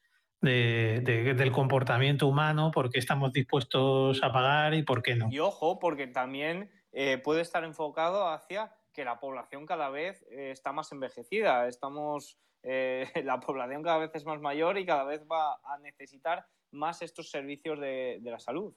del 0.42 1.52
comportamiento 1.52 2.28
humano, 2.28 2.72
por 2.72 2.90
qué 2.90 3.00
estamos 3.00 3.34
dispuestos 3.34 4.24
a 4.24 4.32
pagar 4.32 4.74
y 4.76 4.84
por 4.84 5.04
qué 5.04 5.16
no. 5.16 5.28
Y 5.30 5.40
ojo, 5.40 5.78
porque 5.78 6.08
también 6.08 6.72
eh, 6.94 7.18
puede 7.18 7.42
estar 7.42 7.66
enfocado 7.66 8.30
hacia 8.30 8.72
que 8.94 9.04
la 9.04 9.20
población 9.20 9.66
cada 9.66 9.90
vez 9.90 10.26
eh, 10.30 10.52
está 10.52 10.72
más 10.72 10.90
envejecida. 10.94 11.68
Estamos, 11.68 12.40
eh, 12.64 13.12
la 13.26 13.42
población 13.42 13.84
cada 13.84 13.98
vez 13.98 14.12
es 14.14 14.24
más 14.26 14.40
mayor 14.40 14.78
y 14.78 14.86
cada 14.86 15.04
vez 15.04 15.26
va 15.30 15.56
a 15.66 15.78
necesitar 15.80 16.46
más 16.72 17.02
estos 17.02 17.30
servicios 17.30 17.78
de, 17.80 18.22
la 18.24 18.40
salud. 18.40 18.74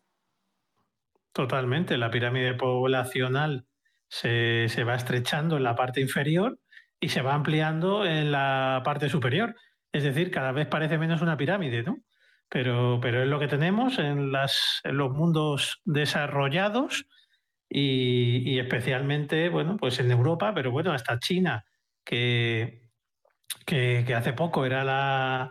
Totalmente. 1.33 1.97
La 1.97 2.11
pirámide 2.11 2.55
poblacional 2.55 3.67
se, 4.09 4.85
va 4.85 4.95
estrechando 4.95 5.57
en 5.57 5.65
la 5.65 5.75
parte 5.75 6.01
inferior 6.01 6.59
y 7.01 7.11
se 7.11 7.23
va 7.23 7.35
ampliando 7.35 8.05
en 8.07 8.33
la 8.33 8.83
parte 8.85 9.09
superior. 9.09 9.55
Es 9.93 10.03
decir, 10.03 10.31
cada 10.31 10.53
vez 10.53 10.67
parece 10.67 10.99
menos 10.99 11.23
una 11.23 11.37
pirámide, 11.37 11.83
¿no? 11.83 11.99
Pero, 12.49 12.99
pero 13.01 13.23
es 13.23 13.29
lo 13.29 13.39
que 13.39 13.49
tenemos 13.49 13.99
en, 13.99 14.33
las, 14.33 14.81
en 14.85 14.97
los 14.97 15.13
mundos 15.13 15.81
desarrollados 15.85 17.07
y, 17.69 18.59
especialmente, 18.59 19.51
bueno, 19.51 19.77
pues 19.77 20.01
en 20.01 20.11
Europa, 20.11 20.55
pero 20.55 20.71
bueno, 20.71 20.93
hasta 20.93 21.19
China, 21.19 21.67
que, 22.05 22.89
que, 23.67 24.15
hace 24.15 24.33
poco 24.33 24.65
era 24.65 24.85
la, 24.85 25.51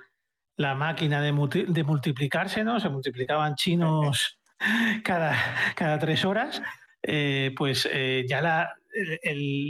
la 0.56 0.74
máquina 0.74 1.22
de, 1.22 1.66
de, 1.68 1.84
multiplicarse, 1.84 2.64
¿no? 2.64 2.80
Se 2.80 2.90
multiplicaban 2.90 3.56
chinos 3.56 4.40
cada, 5.04 5.36
cada 5.76 6.00
tres 6.00 6.26
horas, 6.26 6.62
eh, 7.04 7.54
pues 7.56 7.88
eh, 7.92 8.26
ya 8.28 8.42
la, 8.42 8.74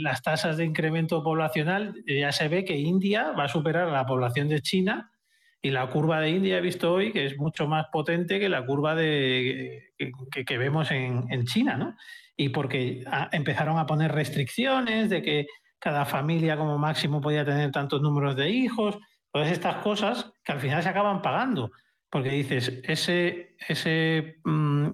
las 0.02 0.22
tasas 0.22 0.56
de 0.56 0.64
incremento 0.64 1.22
poblacional 1.22 1.94
ya 2.06 2.32
se 2.32 2.48
ve 2.48 2.64
que 2.64 2.76
India 2.76 3.32
va 3.32 3.44
a 3.44 3.48
superar 3.48 3.88
a 3.88 3.92
la 3.92 4.06
población 4.06 4.48
de 4.48 4.62
China 4.62 5.10
y 5.60 5.70
la 5.70 5.88
curva 5.90 6.20
de 6.20 6.30
India 6.30 6.58
he 6.58 6.62
visto 6.62 6.94
hoy 6.94 7.12
que 7.12 7.26
es 7.26 7.36
mucho 7.36 7.66
más 7.66 7.86
potente 7.92 8.38
que 8.40 8.48
la 8.48 8.64
curva 8.64 8.94
de, 8.94 9.92
que, 10.32 10.44
que 10.44 10.58
vemos 10.58 10.90
en, 10.90 11.26
en 11.30 11.44
China, 11.44 11.76
¿no? 11.76 11.96
y 12.40 12.50
porque 12.50 13.04
empezaron 13.32 13.78
a 13.78 13.86
poner 13.86 14.12
restricciones 14.12 15.10
de 15.10 15.22
que 15.22 15.46
cada 15.80 16.06
familia 16.06 16.56
como 16.56 16.78
máximo 16.78 17.20
podía 17.20 17.44
tener 17.44 17.72
tantos 17.72 18.00
números 18.00 18.36
de 18.36 18.48
hijos, 18.48 18.96
todas 19.32 19.50
estas 19.50 19.76
cosas 19.82 20.30
que 20.44 20.52
al 20.52 20.60
final 20.60 20.82
se 20.82 20.88
acaban 20.88 21.20
pagando, 21.20 21.72
porque 22.10 22.30
dices, 22.30 22.80
ese, 22.84 23.56
ese, 23.68 24.38
mm, 24.44 24.90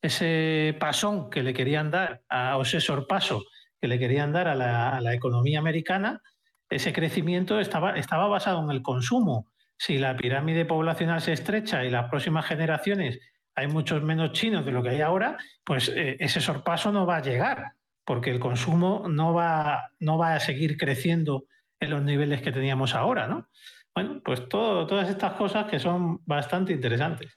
ese 0.00 0.76
pasón 0.80 1.30
que 1.30 1.42
le 1.42 1.52
querían 1.52 1.90
dar, 1.90 2.22
a, 2.28 2.56
o 2.56 2.62
ese 2.62 2.80
sorpaso 2.80 3.44
que 3.80 3.88
le 3.88 3.98
querían 3.98 4.32
dar 4.32 4.48
a 4.48 4.54
la, 4.54 5.14
economía 5.14 5.58
americana, 5.58 6.22
ese 6.68 6.92
crecimiento 6.92 7.60
estaba, 7.60 7.96
estaba 7.96 8.26
basado 8.26 8.62
en 8.62 8.70
el 8.70 8.82
consumo. 8.82 9.50
Si 9.78 9.98
la 9.98 10.16
pirámide 10.16 10.64
poblacional 10.64 11.20
se 11.20 11.32
estrecha 11.32 11.84
y 11.84 11.90
las 11.90 12.08
próximas 12.08 12.46
generaciones 12.46 13.20
hay 13.54 13.68
muchos 13.68 14.02
menos 14.02 14.32
chinos 14.32 14.64
de 14.64 14.72
lo 14.72 14.82
que 14.82 14.90
hay 14.90 15.00
ahora, 15.00 15.36
pues 15.64 15.88
eh, 15.88 16.16
ese 16.20 16.40
sorpaso 16.40 16.92
no 16.92 17.06
va 17.06 17.16
a 17.16 17.22
llegar, 17.22 17.72
porque 18.04 18.30
el 18.30 18.38
consumo 18.38 19.06
no 19.08 19.32
va, 19.32 19.90
no 19.98 20.18
va 20.18 20.34
a 20.34 20.40
seguir 20.40 20.76
creciendo 20.76 21.44
en 21.80 21.90
los 21.90 22.02
niveles 22.02 22.42
que 22.42 22.52
teníamos 22.52 22.94
ahora, 22.94 23.26
¿no? 23.26 23.48
Bueno, 23.96 24.20
pues 24.22 24.46
todas 24.46 25.08
estas 25.08 25.32
cosas 25.32 25.64
que 25.70 25.78
son 25.78 26.20
bastante 26.26 26.74
interesantes. 26.74 27.34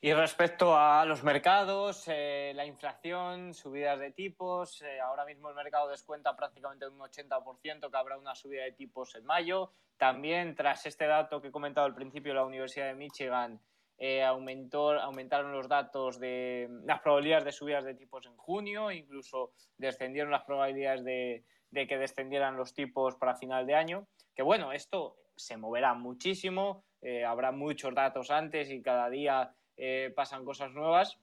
Y 0.00 0.12
respecto 0.14 0.78
a 0.78 1.04
los 1.04 1.24
mercados, 1.24 2.04
eh, 2.06 2.52
la 2.54 2.64
inflación, 2.64 3.52
subidas 3.52 3.98
de 3.98 4.12
tipos, 4.12 4.80
eh, 4.82 5.00
ahora 5.00 5.24
mismo 5.24 5.48
el 5.48 5.56
mercado 5.56 5.88
descuenta 5.88 6.36
prácticamente 6.36 6.86
un 6.86 7.00
80% 7.00 7.90
que 7.90 7.96
habrá 7.96 8.16
una 8.16 8.36
subida 8.36 8.62
de 8.62 8.70
tipos 8.70 9.16
en 9.16 9.24
mayo. 9.24 9.72
También, 9.96 10.54
tras 10.54 10.86
este 10.86 11.08
dato 11.08 11.42
que 11.42 11.48
he 11.48 11.50
comentado 11.50 11.88
al 11.88 11.94
principio, 11.94 12.34
la 12.34 12.44
Universidad 12.44 12.86
de 12.86 12.94
Michigan 12.94 13.60
eh, 13.98 14.22
aumentó, 14.22 14.92
aumentaron 14.92 15.50
los 15.50 15.68
datos 15.68 16.20
de 16.20 16.68
las 16.84 17.00
probabilidades 17.00 17.46
de 17.46 17.52
subidas 17.52 17.84
de 17.84 17.94
tipos 17.94 18.24
en 18.26 18.36
junio, 18.36 18.92
incluso 18.92 19.54
descendieron 19.76 20.30
las 20.30 20.44
probabilidades 20.44 21.02
de, 21.04 21.44
que 21.72 21.98
descendieran 21.98 22.56
los 22.56 22.74
tipos 22.74 23.16
para 23.16 23.34
final 23.34 23.66
de 23.66 23.74
año. 23.74 24.06
Que 24.36 24.44
bueno, 24.44 24.72
esto 24.72 25.16
se 25.40 25.56
moverá 25.56 25.94
muchísimo, 25.94 26.84
eh, 27.02 27.24
habrá 27.24 27.52
muchos 27.52 27.94
datos 27.94 28.30
antes 28.30 28.70
y 28.70 28.82
cada 28.82 29.08
día 29.10 29.54
eh, 29.76 30.12
pasan 30.14 30.44
cosas 30.44 30.72
nuevas. 30.72 31.18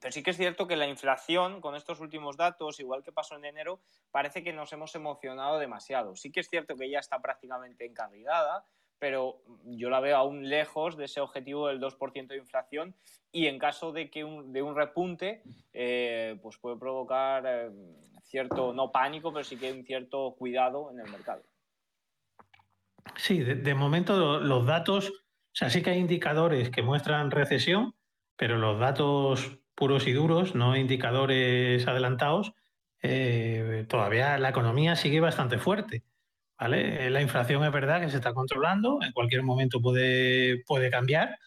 Pero 0.00 0.12
sí 0.12 0.22
que 0.22 0.30
es 0.30 0.36
cierto 0.36 0.66
que 0.66 0.76
la 0.76 0.86
inflación, 0.86 1.60
con 1.60 1.74
estos 1.74 2.00
últimos 2.00 2.36
datos, 2.36 2.80
igual 2.80 3.02
que 3.02 3.12
pasó 3.12 3.36
en 3.36 3.44
enero, 3.44 3.80
parece 4.10 4.42
que 4.42 4.52
nos 4.52 4.72
hemos 4.72 4.94
emocionado 4.94 5.58
demasiado. 5.58 6.16
Sí 6.16 6.32
que 6.32 6.40
es 6.40 6.48
cierto 6.48 6.76
que 6.76 6.88
ya 6.88 7.00
está 7.00 7.20
prácticamente 7.20 7.84
encarrilada, 7.84 8.64
pero 8.98 9.42
yo 9.64 9.90
la 9.90 10.00
veo 10.00 10.16
aún 10.16 10.48
lejos 10.48 10.96
de 10.96 11.04
ese 11.04 11.20
objetivo 11.20 11.68
del 11.68 11.80
2% 11.80 12.28
de 12.28 12.36
inflación 12.38 12.94
y 13.30 13.46
en 13.46 13.58
caso 13.58 13.92
de 13.92 14.10
que 14.10 14.24
un, 14.24 14.52
de 14.52 14.62
un 14.62 14.74
repunte, 14.74 15.42
eh, 15.74 16.38
pues 16.42 16.56
puede 16.56 16.78
provocar 16.78 17.70
cierto, 18.30 18.72
no 18.72 18.92
pánico, 18.92 19.32
pero 19.32 19.44
sí 19.44 19.56
que 19.58 19.72
un 19.72 19.84
cierto 19.84 20.34
cuidado 20.38 20.90
en 20.90 21.00
el 21.00 21.10
mercado. 21.10 21.42
Sí, 23.16 23.40
de, 23.40 23.74
momento 23.74 24.40
los 24.40 24.66
datos, 24.66 25.10
o 25.10 25.54
sea, 25.54 25.70
sí 25.70 25.82
que 25.82 25.90
hay 25.90 25.98
indicadores 25.98 26.70
que 26.70 26.82
muestran 26.82 27.30
recesión, 27.30 27.94
pero 28.36 28.58
los 28.58 28.78
datos 28.78 29.58
puros 29.74 30.06
y 30.06 30.12
duros, 30.12 30.54
no 30.54 30.76
indicadores 30.76 31.86
adelantados, 31.86 32.52
eh, 33.02 33.86
todavía 33.88 34.38
la 34.38 34.50
economía 34.50 34.96
sigue 34.96 35.20
bastante 35.20 35.58
fuerte. 35.58 36.04
¿vale? 36.58 37.10
La 37.10 37.22
inflación 37.22 37.64
es 37.64 37.72
verdad 37.72 38.00
que 38.00 38.10
se 38.10 38.16
está 38.16 38.34
controlando, 38.34 38.98
en 39.02 39.12
cualquier 39.12 39.42
momento 39.42 39.80
puede, 39.80 40.62
puede 40.66 40.90
cambiar, 40.90 41.38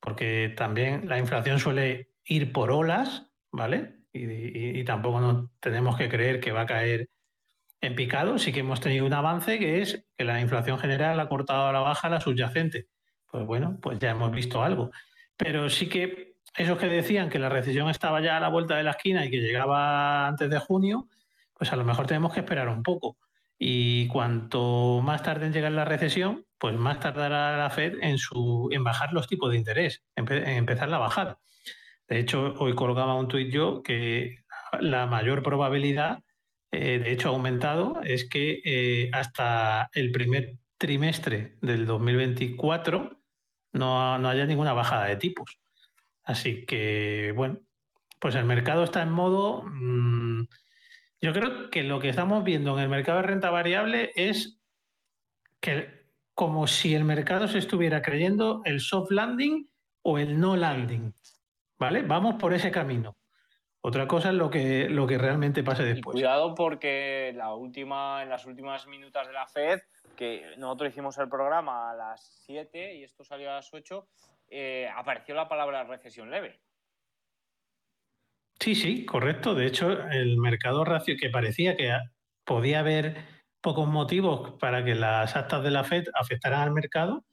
porque 0.00 0.52
también 0.56 1.08
la 1.08 1.18
inflación 1.18 1.60
suele 1.60 2.10
ir 2.24 2.52
por 2.52 2.70
olas, 2.72 3.26
¿vale? 3.52 3.96
Y, 4.12 4.82
tampoco 4.84 5.20
nos 5.20 5.50
tenemos 5.60 5.96
que 5.96 6.08
creer 6.08 6.40
que 6.40 6.52
va 6.52 6.62
a 6.62 6.66
caer 6.66 7.08
en 7.80 7.94
picado. 7.94 8.38
Sí 8.38 8.52
que 8.52 8.60
hemos 8.60 8.80
tenido 8.80 9.06
un 9.06 9.12
avance 9.12 9.58
que 9.58 9.82
es 9.82 10.06
que 10.16 10.24
la 10.24 10.40
inflación 10.40 10.78
general 10.78 11.18
ha 11.20 11.28
cortado 11.28 11.66
a 11.66 11.72
la 11.72 11.80
baja 11.80 12.08
la 12.08 12.20
subyacente. 12.20 12.88
Pues 13.30 13.44
bueno, 13.46 13.78
pues 13.80 13.98
ya 13.98 14.10
hemos 14.10 14.32
visto 14.32 14.62
algo. 14.62 14.90
Pero 15.36 15.68
sí 15.68 15.88
que 15.88 16.36
esos 16.56 16.78
que 16.78 16.86
decían 16.86 17.28
que 17.28 17.38
la 17.38 17.48
recesión 17.48 17.88
estaba 17.90 18.20
ya 18.20 18.36
a 18.36 18.40
la 18.40 18.48
vuelta 18.48 18.76
de 18.76 18.82
la 18.82 18.92
esquina 18.92 19.24
y 19.24 19.30
que 19.30 19.40
llegaba 19.40 20.26
antes 20.26 20.48
de 20.48 20.58
junio, 20.58 21.08
pues 21.52 21.72
a 21.72 21.76
lo 21.76 21.84
mejor 21.84 22.06
tenemos 22.06 22.32
que 22.32 22.40
esperar 22.40 22.68
un 22.68 22.82
poco. 22.82 23.18
Y 23.58 24.06
cuanto 24.08 25.00
más 25.02 25.22
tarde 25.22 25.46
en 25.46 25.52
llegar 25.52 25.72
la 25.72 25.84
recesión, 25.84 26.44
pues 26.58 26.74
más 26.74 27.00
tardará 27.00 27.56
la 27.56 27.70
Fed 27.70 27.98
en, 28.02 28.18
su, 28.18 28.68
en 28.72 28.84
bajar 28.84 29.12
los 29.12 29.28
tipos 29.28 29.50
de 29.50 29.58
interés, 29.58 30.02
en, 30.14 30.30
empezar 30.30 30.88
la 30.88 30.98
bajada. 30.98 31.38
De 32.08 32.18
hecho, 32.18 32.54
hoy 32.58 32.74
colgaba 32.74 33.14
un 33.14 33.28
tuit 33.28 33.52
yo 33.52 33.82
que 33.82 34.44
la 34.80 35.06
mayor 35.06 35.42
probabilidad, 35.42 36.22
eh, 36.76 36.98
de 36.98 37.12
hecho 37.12 37.28
ha 37.28 37.32
aumentado, 37.32 38.00
es 38.02 38.28
que 38.28 38.60
eh, 38.64 39.10
hasta 39.12 39.88
el 39.94 40.12
primer 40.12 40.56
trimestre 40.78 41.56
del 41.60 41.86
2024 41.86 43.18
no, 43.72 44.28
haya 44.28 44.46
ninguna 44.46 44.72
bajada 44.72 45.06
de 45.06 45.16
tipos. 45.16 45.58
Así 46.22 46.64
que, 46.66 47.32
bueno, 47.36 47.60
pues 48.20 48.34
el 48.34 48.44
mercado 48.44 48.84
está 48.84 49.02
en 49.02 49.10
modo... 49.10 49.62
Mm, 49.64 50.46
yo 51.20 51.32
creo 51.32 51.70
que 51.70 51.82
lo 51.82 51.98
que 51.98 52.10
estamos 52.10 52.44
viendo 52.44 52.76
en 52.76 52.84
el 52.84 52.88
mercado 52.88 53.18
de 53.18 53.26
renta 53.26 53.50
variable 53.50 54.12
es 54.14 54.60
que 55.60 56.06
como 56.34 56.66
si 56.66 56.94
el 56.94 57.04
mercado 57.04 57.48
se 57.48 57.58
estuviera 57.58 58.02
creyendo 58.02 58.60
el 58.64 58.80
soft 58.80 59.10
landing 59.10 59.68
o 60.02 60.18
el 60.18 60.38
no 60.38 60.56
landing. 60.56 61.14
¿Vale? 61.78 62.02
Vamos 62.02 62.36
por 62.36 62.52
ese 62.54 62.70
camino. 62.70 63.16
Otra 63.86 64.08
cosa 64.08 64.30
es 64.30 64.34
lo 64.34 64.50
que, 64.50 64.88
lo 64.88 65.06
que 65.06 65.16
realmente 65.16 65.62
pase 65.62 65.84
después. 65.84 66.12
cuidado 66.12 66.56
porque 66.56 67.32
la 67.36 67.54
última, 67.54 68.20
en 68.20 68.28
las 68.28 68.44
últimas 68.44 68.84
minutas 68.88 69.28
de 69.28 69.32
la 69.32 69.46
FED, 69.46 69.78
que 70.16 70.54
nosotros 70.58 70.90
hicimos 70.90 71.16
el 71.18 71.28
programa 71.28 71.92
a 71.92 71.94
las 71.94 72.42
7 72.46 72.96
y 72.96 73.04
esto 73.04 73.22
salió 73.22 73.48
a 73.48 73.54
las 73.54 73.72
8, 73.72 74.08
eh, 74.48 74.90
apareció 74.92 75.36
la 75.36 75.48
palabra 75.48 75.84
recesión 75.84 76.32
leve. 76.32 76.58
Sí, 78.58 78.74
sí, 78.74 79.06
correcto. 79.06 79.54
De 79.54 79.66
hecho, 79.66 79.88
el 80.10 80.36
mercado 80.36 80.84
racio 80.84 81.14
que 81.16 81.30
parecía 81.30 81.76
que 81.76 81.96
podía 82.44 82.80
haber 82.80 83.18
pocos 83.60 83.86
motivos 83.86 84.54
para 84.58 84.84
que 84.84 84.96
las 84.96 85.36
actas 85.36 85.62
de 85.62 85.70
la 85.70 85.84
Fed 85.84 86.06
afectaran 86.14 86.62
al 86.62 86.72
mercado 86.72 87.24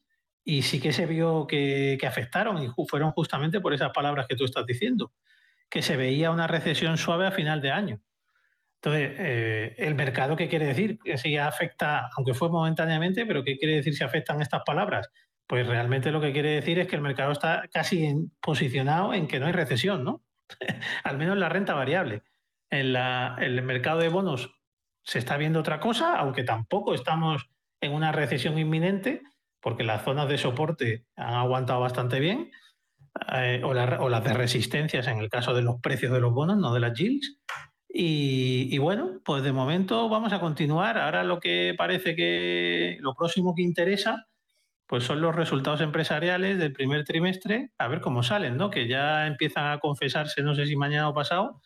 y 0.44 0.62
sí 0.62 0.80
que 0.80 0.94
se 0.94 1.08
vio 1.08 1.48
que, 1.48 1.98
afectaron 2.06 2.62
y 2.62 2.70
fueron 2.88 3.12
justamente 3.12 3.60
por 3.60 3.74
esas 3.74 3.92
palabras 3.92 4.28
que 4.28 4.36
tú 4.36 4.46
estás 4.46 4.68
diciendo, 4.68 5.14
que 5.74 5.82
se 5.82 5.98
veía 5.98 6.30
una 6.30 6.46
recesión 6.46 7.00
suave 7.00 7.26
a 7.26 7.32
final 7.32 7.60
de 7.60 7.72
año. 7.72 8.00
Entonces, 8.76 9.12
eh, 9.18 9.76
¿el 9.80 9.96
mercado 9.96 10.36
qué 10.36 10.48
quiere 10.48 10.68
decir? 10.68 11.00
Que 11.04 11.18
si 11.18 11.36
afecta, 11.36 12.12
aunque 12.16 12.36
fue 12.36 12.50
momentáneamente, 12.50 13.26
pero 13.26 13.44
¿qué 13.44 13.58
quiere 13.58 13.78
decir 13.78 13.96
si 13.96 14.04
afectan 14.04 14.40
estas 14.40 14.62
palabras? 14.64 15.10
Pues 15.48 15.66
realmente 15.66 16.12
lo 16.12 16.22
que 16.22 16.32
quiere 16.32 16.52
decir 16.52 16.78
es 16.78 16.86
que 16.88 16.96
el 16.96 17.02
mercado 17.02 17.32
está 17.32 17.64
casi 17.74 18.14
posicionado 18.40 19.16
en 19.16 19.28
que 19.28 19.40
no 19.40 19.48
hay 19.48 19.52
recesión, 19.52 20.04
¿no? 20.04 20.22
Al 21.04 21.18
menos 21.18 21.34
en 21.34 21.40
la 21.40 21.50
renta 21.50 21.74
variable. 21.74 22.22
En, 22.70 22.96
el 22.96 23.64
mercado 23.64 23.98
de 23.98 24.10
bonos 24.10 24.54
se 25.02 25.18
está 25.18 25.38
viendo 25.38 25.60
otra 25.60 25.80
cosa, 25.80 26.18
aunque 26.18 26.44
tampoco 26.44 26.94
estamos 26.94 27.50
en 27.82 27.94
una 27.94 28.12
recesión 28.12 28.60
inminente, 28.60 29.24
porque 29.60 29.84
las 29.84 30.04
zonas 30.04 30.30
de 30.30 30.38
soporte 30.38 31.08
han 31.16 31.34
aguantado 31.34 31.80
bastante 31.80 32.20
bien, 32.20 32.52
eh, 33.34 33.62
o, 33.64 33.74
las 33.74 34.24
de 34.24 34.34
resistencias 34.34 35.08
en 35.08 35.20
el 35.20 35.30
caso 35.30 35.54
de 35.54 35.62
los 35.62 35.80
precios 35.82 36.12
de 36.12 36.20
los 36.20 36.34
bonos, 36.34 36.58
no 36.58 36.74
de 36.74 36.80
las 36.80 36.98
yields. 36.98 37.38
Y, 37.96 38.76
bueno, 38.80 39.22
pues 39.24 39.44
de 39.44 39.52
momento 39.52 40.10
vamos 40.10 40.34
a 40.34 40.40
continuar. 40.40 40.98
Ahora 40.98 41.24
lo 41.24 41.40
que 41.40 41.76
parece 41.78 42.16
que 42.16 42.98
lo 43.02 43.14
próximo 43.14 43.54
que 43.54 43.62
interesa, 43.62 44.26
pues 44.88 45.04
son 45.04 45.22
los 45.22 45.36
resultados 45.36 45.82
empresariales 45.82 46.58
del 46.58 46.74
primer 46.74 47.04
trimestre, 47.06 47.72
a 47.78 47.88
ver 47.88 48.02
cómo 48.02 48.24
salen, 48.24 48.58
¿no? 48.58 48.72
Que 48.72 48.88
ya 48.88 49.28
empiezan 49.28 49.72
a 49.72 49.80
confesarse, 49.80 50.42
no 50.42 50.56
sé 50.56 50.66
si 50.66 50.76
mañana 50.76 51.10
o 51.10 51.14
pasado, 51.14 51.62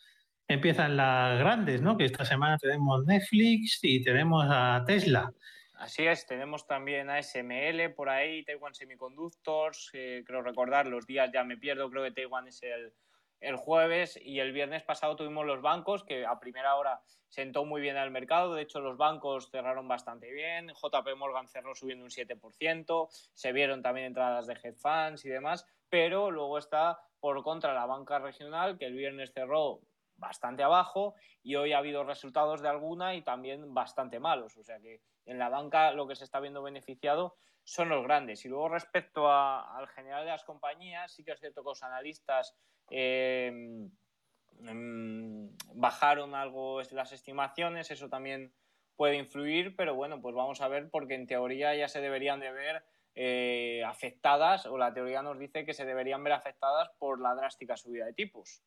empiezan 0.48 0.98
las 0.98 1.38
grandes, 1.38 1.80
¿no? 1.80 1.96
Que 1.96 2.04
esta 2.04 2.26
semana 2.26 2.58
tenemos 2.58 3.06
Netflix 3.06 3.78
y 3.82 4.02
tenemos 4.02 4.46
a 4.50 4.84
Tesla. 4.86 5.32
Así 5.78 6.04
es, 6.04 6.26
tenemos 6.26 6.66
también 6.66 7.08
a 7.08 7.22
SML 7.22 7.94
por 7.94 8.08
ahí, 8.08 8.44
Taiwan 8.44 8.74
Semiconductors, 8.74 9.90
creo 9.92 10.42
recordar, 10.42 10.88
los 10.88 11.06
días 11.06 11.30
ya 11.32 11.44
me 11.44 11.56
pierdo, 11.56 11.88
creo 11.88 12.02
que 12.02 12.10
Taiwan 12.10 12.48
es 12.48 12.60
el, 12.64 12.92
el 13.40 13.56
jueves 13.56 14.18
y 14.20 14.40
el 14.40 14.52
viernes 14.52 14.82
pasado 14.82 15.14
tuvimos 15.14 15.46
los 15.46 15.62
bancos 15.62 16.02
que 16.02 16.26
a 16.26 16.40
primera 16.40 16.74
hora 16.74 17.00
sentó 17.28 17.64
muy 17.64 17.80
bien 17.80 17.96
al 17.96 18.10
mercado. 18.10 18.54
De 18.54 18.62
hecho, 18.62 18.80
los 18.80 18.96
bancos 18.96 19.50
cerraron 19.50 19.86
bastante 19.86 20.32
bien. 20.32 20.68
JP 20.68 21.16
Morgan 21.16 21.46
cerró 21.46 21.74
subiendo 21.74 22.04
un 22.04 22.10
7%. 22.10 23.08
Se 23.34 23.52
vieron 23.52 23.82
también 23.82 24.08
entradas 24.08 24.46
de 24.46 24.54
hedge 24.54 24.78
funds 24.78 25.24
y 25.24 25.28
demás. 25.28 25.64
Pero 25.88 26.30
luego 26.30 26.58
está 26.58 26.98
por 27.20 27.42
contra 27.42 27.74
la 27.74 27.86
banca 27.86 28.18
regional 28.18 28.78
que 28.78 28.86
el 28.86 28.94
viernes 28.94 29.32
cerró 29.32 29.80
bastante 30.16 30.64
abajo 30.64 31.14
y 31.44 31.54
hoy 31.54 31.72
ha 31.72 31.78
habido 31.78 32.02
resultados 32.02 32.60
de 32.60 32.68
alguna 32.68 33.14
y 33.14 33.22
también 33.22 33.72
bastante 33.72 34.18
malos. 34.18 34.56
O 34.56 34.64
sea 34.64 34.80
que 34.80 35.00
en 35.28 35.38
la 35.38 35.48
banca 35.48 35.92
lo 35.92 36.08
que 36.08 36.16
se 36.16 36.24
está 36.24 36.40
viendo 36.40 36.62
beneficiado 36.62 37.36
son 37.62 37.90
los 37.90 38.02
grandes. 38.02 38.44
Y 38.44 38.48
luego 38.48 38.70
respecto 38.70 39.30
al 39.30 39.86
general 39.88 40.24
de 40.24 40.30
las 40.30 40.44
compañías, 40.44 41.12
sí 41.12 41.22
que 41.22 41.32
es 41.32 41.40
cierto 41.40 41.62
que 41.62 41.68
los 41.68 41.82
analistas 41.82 42.56
eh, 42.90 43.52
mm, 44.60 45.48
bajaron 45.74 46.34
algo 46.34 46.80
las 46.90 47.12
estimaciones, 47.12 47.90
eso 47.90 48.08
también 48.08 48.52
puede 48.96 49.16
influir, 49.16 49.76
pero 49.76 49.94
bueno, 49.94 50.20
pues 50.20 50.34
vamos 50.34 50.60
a 50.60 50.68
ver 50.68 50.88
porque 50.90 51.14
en 51.14 51.26
teoría 51.26 51.74
ya 51.74 51.88
se 51.88 52.00
deberían 52.00 52.40
de 52.40 52.50
ver 52.50 52.82
eh, 53.14 53.84
afectadas, 53.84 54.64
o 54.66 54.78
la 54.78 54.94
teoría 54.94 55.22
nos 55.22 55.38
dice 55.38 55.64
que 55.64 55.74
se 55.74 55.84
deberían 55.84 56.24
ver 56.24 56.32
afectadas 56.32 56.88
por 56.98 57.20
la 57.20 57.34
drástica 57.34 57.76
subida 57.76 58.06
de 58.06 58.14
tipos. 58.14 58.62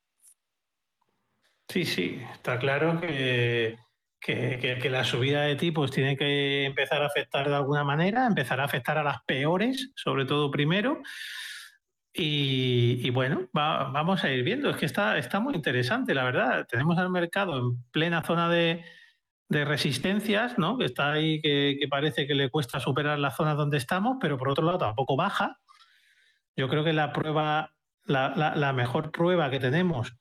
Sí, 1.68 1.86
sí, 1.86 2.22
está 2.34 2.60
claro 2.60 3.00
que, 3.00 3.78
que, 4.22 4.90
la 4.90 5.04
subida 5.04 5.42
de 5.42 5.56
tipos 5.56 5.92
tiene 5.92 6.16
que 6.16 6.66
empezar 6.66 7.02
a 7.02 7.08
afectar 7.08 7.50
de 7.50 7.56
alguna 7.56 7.84
manera, 7.84 8.28
empezar 8.28 8.62
a 8.62 8.66
afectar 8.66 8.98
a 8.98 9.04
las 9.04 9.24
peores, 9.26 9.92
sobre 9.96 10.26
todo 10.26 10.52
primero. 10.52 11.02
Y, 12.14 13.10
bueno, 13.12 13.50
vamos 13.54 14.24
a 14.24 14.32
ir 14.32 14.44
viendo. 14.44 14.70
Es 14.70 14.78
que 14.78 14.86
está, 14.86 15.18
está 15.18 15.40
muy 15.40 15.56
interesante, 15.56 16.14
la 16.14 16.24
verdad. 16.24 16.68
Tenemos 16.70 16.98
al 16.98 17.10
mercado 17.10 17.58
en 17.58 17.84
plena 17.92 18.22
zona 18.24 18.48
de, 18.50 18.84
resistencias, 19.50 20.58
¿no? 20.58 20.78
Que 20.78 20.86
está 20.86 21.12
ahí, 21.12 21.42
que, 21.42 21.78
parece 21.90 22.28
que 22.28 22.36
le 22.36 22.50
cuesta 22.50 22.80
superar 22.80 23.20
la 23.20 23.32
zona 23.32 23.56
donde 23.56 23.78
estamos, 23.78 24.18
pero 24.22 24.38
por 24.38 24.50
otro 24.50 24.66
lado 24.66 24.78
tampoco 24.78 25.16
baja. 25.16 25.58
Yo 26.56 26.70
creo 26.70 26.84
que 26.84 26.94
la 26.94 27.12
prueba, 27.12 27.74
la, 28.06 28.74
mejor 28.74 29.12
prueba 29.12 29.50
que 29.50 29.60
tenemos 29.60 30.14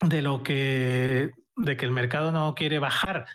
de 0.00 0.22
lo 0.22 0.42
que 0.42 1.32
de 1.60 1.76
que 1.76 1.84
el 1.86 1.92
mercado 1.92 2.32
no 2.32 2.54
quiere 2.54 2.78
bajar 2.78 3.26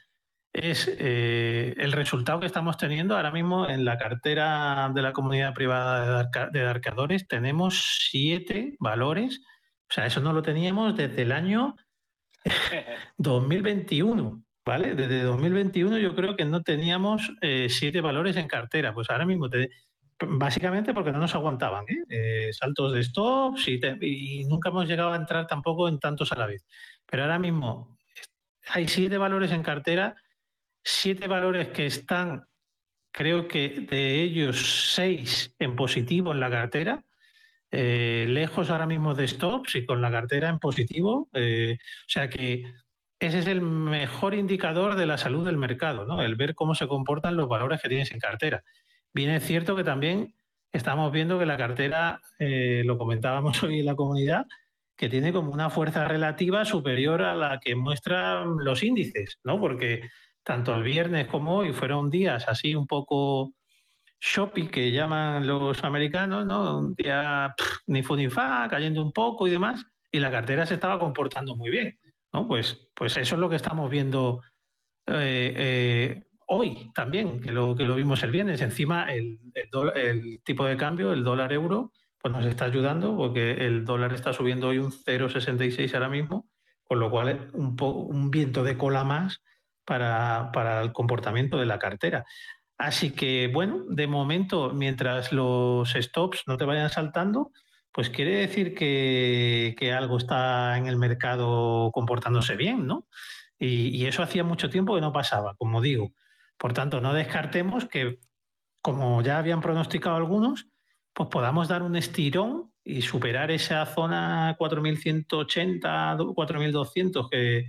es 0.56 0.90
eh, 1.00 1.76
el 1.78 1.92
resultado 1.92 2.40
que 2.40 2.46
estamos 2.46 2.78
teniendo 2.78 3.16
ahora 3.16 3.32
mismo 3.32 3.68
en 3.68 3.84
la 3.84 3.98
cartera 3.98 4.90
de 4.94 5.02
la 5.02 5.12
comunidad 5.12 5.54
privada 5.54 6.30
de, 6.52 6.62
darcadores. 6.62 7.28
Tenemos 7.28 8.08
siete 8.10 8.76
valores. 8.80 9.42
O 9.90 9.94
sea, 9.94 10.06
eso 10.06 10.22
no 10.22 10.32
lo 10.32 10.42
teníamos 10.42 10.96
desde 10.96 11.24
el 11.24 11.34
año 11.34 11.76
2021. 13.18 14.42
¿Vale? 14.66 14.96
Desde 14.96 15.22
2021 15.22 16.00
yo 16.00 16.16
creo 16.16 16.36
que 16.36 16.46
no 16.46 16.64
teníamos 16.64 17.32
eh, 17.42 17.68
siete 17.70 18.02
valores 18.02 18.36
en 18.38 18.48
cartera. 18.48 18.94
Pues 18.94 19.10
ahora 19.10 19.26
mismo, 19.26 19.48
básicamente 20.28 20.94
porque 20.94 21.12
no 21.12 21.20
nos 21.20 21.36
aguantaban. 21.36 21.86
¿eh? 21.88 22.52
saltos 22.54 22.94
de 22.94 23.04
stops 23.04 23.68
y, 23.68 23.80
y, 24.02 24.46
nunca 24.46 24.70
hemos 24.70 24.88
llegado 24.88 25.12
a 25.12 25.18
entrar 25.18 25.46
tampoco 25.46 25.88
en 25.90 26.00
tantos 26.00 26.32
a 26.32 26.38
la 26.38 26.48
vez. 26.48 26.66
Pero 27.06 27.24
ahora 27.24 27.38
mismo 27.38 27.95
hay 28.68 28.88
siete 28.88 29.18
valores 29.18 29.52
en 29.52 29.64
cartera 29.64 30.16
siete 30.86 31.28
valores 31.28 31.70
que 31.70 31.88
están, 31.88 32.46
creo 33.12 33.48
que 33.48 33.88
de 33.90 34.22
ellos 34.22 34.94
seis 34.94 35.54
en 35.58 35.76
positivo 35.76 36.32
en 36.32 36.40
la 36.40 36.52
cartera, 36.52 37.04
eh, 37.72 38.26
lejos 38.30 38.70
ahora 38.70 38.86
mismo 38.86 39.16
de 39.16 39.28
stops 39.28 39.76
y 39.76 39.86
con 39.86 40.02
la 40.02 40.12
cartera 40.12 40.48
en 40.48 40.60
positivo. 40.60 41.28
Eh, 41.34 41.78
o 41.80 42.08
sea 42.08 42.30
que 42.30 42.72
ese 43.20 43.40
es 43.40 43.48
el 43.48 43.62
mejor 43.62 44.36
indicador 44.36 44.96
de 44.96 45.08
la 45.08 45.18
salud 45.18 45.44
del 45.46 45.58
mercado, 45.58 46.06
¿no? 46.06 46.22
el 46.22 46.36
ver 46.36 46.54
cómo 46.54 46.76
se 46.76 46.88
comportan 46.88 47.36
los 47.36 47.50
valores 47.50 47.82
que 47.82 47.90
tienes 47.90 48.12
en 48.12 48.20
cartera. 48.20 48.64
Bien 49.12 49.32
es 49.32 49.44
cierto 49.44 49.76
que 49.76 49.84
también 49.84 50.36
estamos 50.72 51.12
viendo 51.12 51.40
que 51.40 51.48
la 51.48 51.58
cartera, 51.58 52.22
eh, 52.38 52.84
lo 52.86 52.98
comentábamos 52.98 53.64
hoy 53.64 53.80
en 53.80 53.86
la 53.88 53.96
comunidad, 53.96 54.46
que 54.96 55.10
tiene 55.10 55.34
como 55.34 55.52
una 55.52 55.70
fuerza 55.70 56.06
relativa 56.06 56.66
superior 56.66 57.22
a 57.22 57.36
la 57.36 57.60
que 57.60 57.76
muestran 57.76 58.58
los 58.60 58.84
índices, 58.84 59.40
¿no? 59.44 59.60
Porque 59.60 60.10
tanto 60.44 60.76
el 60.76 60.84
viernes 60.84 61.28
como 61.28 61.58
hoy 61.58 61.74
fueron 61.74 62.10
días 62.10 62.46
así 62.48 62.76
un 62.76 62.88
poco 62.88 63.54
shopping 64.22 64.68
que 64.68 64.92
llaman 64.92 65.46
los 65.46 65.84
americanos, 65.84 66.46
¿no? 66.46 66.80
Un 66.80 66.96
día 66.96 67.54
ni 67.88 68.04
fu 68.04 68.16
ni 68.16 68.30
fa, 68.30 68.68
cayendo 68.70 69.02
un 69.02 69.12
poco 69.12 69.48
y 69.48 69.52
demás, 69.52 69.86
y 70.12 70.20
la 70.20 70.32
cartera 70.32 70.66
se 70.66 70.76
estaba 70.76 71.00
comportando 71.00 71.56
muy 71.56 71.70
bien, 71.70 72.00
¿no? 72.34 72.48
Pues, 72.48 72.90
pues 72.96 73.18
eso 73.18 73.36
es 73.36 73.42
lo 73.42 73.50
que 73.50 73.58
estamos 73.58 73.90
viendo 73.90 74.42
eh, 75.08 75.54
eh, 75.58 76.24
hoy 76.48 76.92
también, 76.94 77.40
que 77.42 77.52
lo, 77.52 77.76
que 77.76 77.84
lo 77.84 77.96
vimos 77.96 78.24
el 78.24 78.32
viernes. 78.32 78.62
Encima 78.62 79.14
el, 79.14 79.40
el, 79.96 80.42
tipo 80.44 80.66
de 80.66 80.78
cambio, 80.78 81.14
el 81.14 81.24
dólar 81.24 81.54
euro, 81.54 81.92
pues 82.26 82.34
nos 82.34 82.46
está 82.48 82.66
ayudando 82.66 83.16
porque 83.16 83.52
el 83.52 83.86
dólar 83.86 84.12
está 84.12 84.34
subiendo 84.34 84.70
hoy 84.70 84.80
un 84.80 84.92
0,66 84.92 85.94
ahora 85.94 86.10
mismo, 86.10 86.50
con 86.84 87.00
lo 87.00 87.12
cual 87.12 87.30
es 87.30 87.38
un, 87.54 87.78
un 87.80 88.32
viento 88.32 88.64
de 88.64 88.80
cola 88.80 89.04
más 89.04 89.44
para, 89.86 90.82
el 90.82 90.92
comportamiento 90.92 91.60
de 91.60 91.68
la 91.68 91.78
cartera. 91.78 92.26
Así 92.80 93.12
que, 93.12 93.52
bueno, 93.54 93.84
de 93.90 94.08
momento, 94.08 94.74
mientras 94.74 95.32
los 95.32 95.94
stops 95.94 96.46
no 96.48 96.58
te 96.58 96.66
vayan 96.66 96.90
saltando, 96.90 97.52
pues 97.92 98.10
quiere 98.10 98.38
decir 98.38 98.74
que, 98.74 99.94
algo 99.96 100.18
está 100.18 100.80
en 100.80 100.88
el 100.88 100.98
mercado 100.98 101.92
comportándose 101.92 102.56
bien, 102.56 102.88
¿no? 102.88 103.06
Y, 103.60 104.04
eso 104.08 104.24
hacía 104.24 104.44
mucho 104.44 104.72
tiempo 104.72 104.96
que 104.96 105.02
no 105.02 105.14
pasaba, 105.14 105.54
como 105.58 105.80
digo. 105.80 106.12
Por 106.58 106.74
tanto, 106.74 107.02
no 107.02 107.14
descartemos 107.14 107.86
que, 107.86 108.18
como 108.82 109.22
ya 109.22 109.38
habían 109.38 109.62
pronosticado 109.62 110.16
algunos, 110.16 110.66
pues 111.16 111.30
podamos 111.30 111.70
dar 111.70 111.82
un 111.82 111.96
estirón 111.96 112.74
y 112.84 113.02
superar 113.02 113.50
esa 113.50 113.86
zona 113.86 114.54
4180, 114.58 116.18
4200 116.36 117.30
que, 117.30 117.64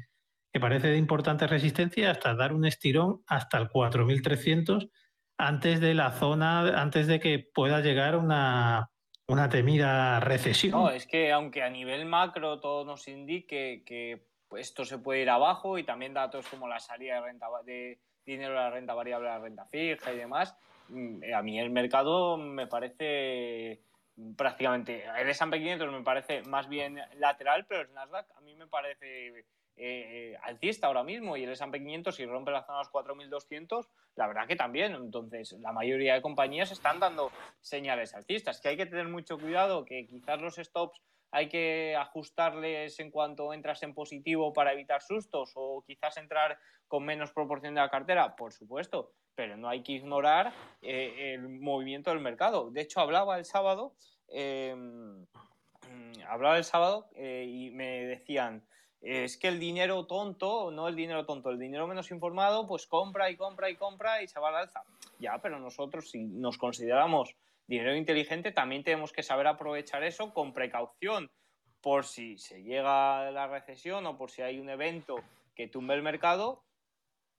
que 0.53 0.61
parece 0.61 0.89
de 0.89 0.99
importante 0.99 1.47
resistencia 1.47 2.11
hasta 2.11 2.35
dar 2.35 2.53
un 2.53 2.67
estirón 2.67 3.23
hasta 3.29 3.59
el 3.59 3.69
4300 3.69 4.89
antes 5.39 5.81
de 5.81 5.95
la 5.95 6.11
zona, 6.11 6.83
antes 6.83 7.07
de 7.07 7.21
que 7.21 7.39
pueda 7.39 7.81
llegar 7.81 8.17
una, 8.17 8.91
una 9.29 9.49
temida 9.49 10.19
recesión. 10.19 10.73
No, 10.73 10.91
es 10.91 11.07
que 11.07 11.31
aunque 11.31 11.63
a 11.63 11.71
nivel 11.71 12.05
macro 12.05 12.59
todo 12.59 12.85
nos 12.85 13.07
indique 13.07 13.85
que 13.87 14.27
esto 14.57 14.85
se 14.85 14.99
puede 14.99 15.23
ir 15.23 15.31
abajo 15.31 15.79
y 15.79 15.85
también 15.85 16.15
datos 16.15 16.49
como 16.49 16.67
la 16.67 16.81
salida 16.81 17.15
de, 17.15 17.21
renta, 17.21 17.47
de 17.65 18.01
dinero 18.25 18.55
de 18.55 18.59
la 18.61 18.71
renta 18.71 18.95
variable 18.95 19.29
a 19.29 19.35
la 19.35 19.39
renta 19.39 19.65
fija 19.67 20.13
y 20.13 20.17
demás, 20.17 20.57
a 21.35 21.43
mí 21.43 21.59
el 21.59 21.71
mercado 21.71 22.37
me 22.37 22.67
parece 22.67 23.81
prácticamente, 24.37 25.05
el 25.19 25.29
S&P 25.29 25.59
500 25.59 25.93
me 25.93 26.03
parece 26.03 26.43
más 26.43 26.69
bien 26.69 26.99
lateral, 27.17 27.67
pero 27.67 27.83
el 27.83 27.93
Nasdaq 27.93 28.27
a 28.37 28.41
mí 28.41 28.55
me 28.55 28.67
parece 28.67 29.45
eh, 29.77 30.39
alcista 30.43 30.87
ahora 30.87 31.05
mismo 31.05 31.37
y 31.37 31.45
el 31.45 31.51
S&P 31.51 31.79
500 31.79 32.15
si 32.15 32.25
rompe 32.25 32.51
la 32.51 32.65
zona 32.65 32.79
de 32.79 32.85
los 32.85 32.93
4.200, 32.93 33.87
la 34.15 34.27
verdad 34.27 34.47
que 34.47 34.57
también. 34.57 34.95
Entonces, 34.95 35.53
la 35.61 35.73
mayoría 35.73 36.15
de 36.15 36.23
compañías 36.23 36.71
están 36.73 36.99
dando 36.99 37.31
señales 37.61 38.15
alcistas, 38.15 38.61
que 38.61 38.69
hay 38.69 38.77
que 38.77 38.87
tener 38.87 39.09
mucho 39.09 39.39
cuidado, 39.39 39.85
que 39.85 40.07
quizás 40.07 40.41
los 40.41 40.57
stops 40.57 41.03
hay 41.31 41.49
que 41.49 41.97
ajustarles 41.97 42.99
en 43.01 43.11
cuanto 43.11 43.53
entras 43.53 43.83
en 43.83 43.95
positivo 43.95 44.53
para 44.53 44.73
evitar 44.73 45.03
sustos 45.03 45.53
o 45.55 45.83
quizás 45.87 46.17
entrar 46.17 46.59
con 46.89 47.05
menos 47.05 47.33
proporción 47.33 47.75
de 47.75 47.81
la 47.81 47.91
cartera, 47.91 48.37
por 48.37 48.53
supuesto, 48.53 49.13
pero 49.35 49.57
no 49.57 49.69
hay 49.69 49.83
que 49.83 49.93
ignorar 49.93 50.53
eh, 50.83 51.35
el 51.35 51.49
movimiento 51.49 52.11
del 52.11 52.21
mercado. 52.21 52.71
De 52.71 52.81
hecho, 52.81 53.01
hablaba 53.01 53.39
el 53.39 53.45
sábado, 53.45 53.95
em, 54.29 55.27
hablaba 56.29 56.57
el 56.57 56.65
sábado 56.65 57.09
eh, 57.15 57.45
y 57.49 57.71
me 57.71 58.07
decían, 58.07 58.65
es 59.01 59.37
que 59.37 59.49
el 59.49 59.61
dinero 59.61 60.07
tonto, 60.07 60.71
no 60.71 60.89
el 60.89 60.97
dinero 60.97 61.27
tonto, 61.27 61.51
el 61.51 61.59
dinero 61.59 61.87
menos 61.87 62.11
informado, 62.11 62.67
pues 62.67 62.87
compra 62.87 63.31
y 63.31 63.37
compra 63.37 63.71
y 63.71 63.77
compra 63.77 64.23
y 64.23 64.29
se 64.29 64.41
va 64.41 64.49
al 64.49 64.57
alza. 64.57 64.83
Ya, 65.19 65.39
pero 65.41 65.59
nosotros 65.59 66.11
si 66.11 66.25
nos 66.25 66.59
consideramos 66.59 67.37
dinero 67.67 67.97
inteligente, 67.97 68.53
también 68.53 68.83
tenemos 68.83 69.13
que 69.13 69.23
saber 69.23 69.47
aprovechar 69.47 70.05
eso 70.05 70.33
con 70.33 70.53
precaución 70.53 71.31
por 71.81 72.05
si 72.05 72.39
se 72.39 72.63
llega 72.63 73.29
a 73.29 73.31
la 73.31 73.47
recesión 73.47 74.07
o 74.07 74.17
por 74.17 74.31
si 74.31 74.43
hay 74.43 74.59
un 74.59 74.69
evento 74.69 75.17
que 75.55 75.69
tumbe 75.69 75.95
el 75.95 76.03
mercado. 76.03 76.65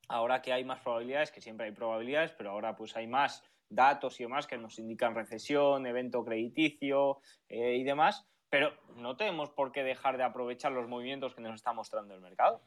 Ahora 0.10 0.42
que 0.42 0.54
hay 0.54 0.64
más 0.64 0.80
probabilidades, 0.80 1.32
que 1.32 1.42
siempre 1.42 1.68
hay 1.68 1.74
probabilidades, 1.74 2.32
pero 2.32 2.52
ahora 2.52 2.76
pues 2.76 2.96
hay 2.96 3.08
más 3.08 3.44
datos 3.70 4.20
y 4.20 4.24
demás 4.24 4.48
que 4.48 4.58
nos 4.58 4.80
indican 4.80 5.16
recesión, 5.16 5.86
evento 5.86 6.24
crediticio 6.24 7.20
eh, 7.50 7.76
y 7.76 7.84
demás, 7.84 8.26
pero 8.50 8.72
no 8.96 9.18
tenemos 9.18 9.50
por 9.50 9.72
qué 9.72 9.84
dejar 9.84 10.18
de 10.18 10.24
aprovechar 10.24 10.72
los 10.72 10.88
movimientos 10.88 11.36
que 11.36 11.42
nos 11.42 11.56
está 11.56 11.74
mostrando 11.74 12.16
el 12.16 12.22
mercado. 12.22 12.62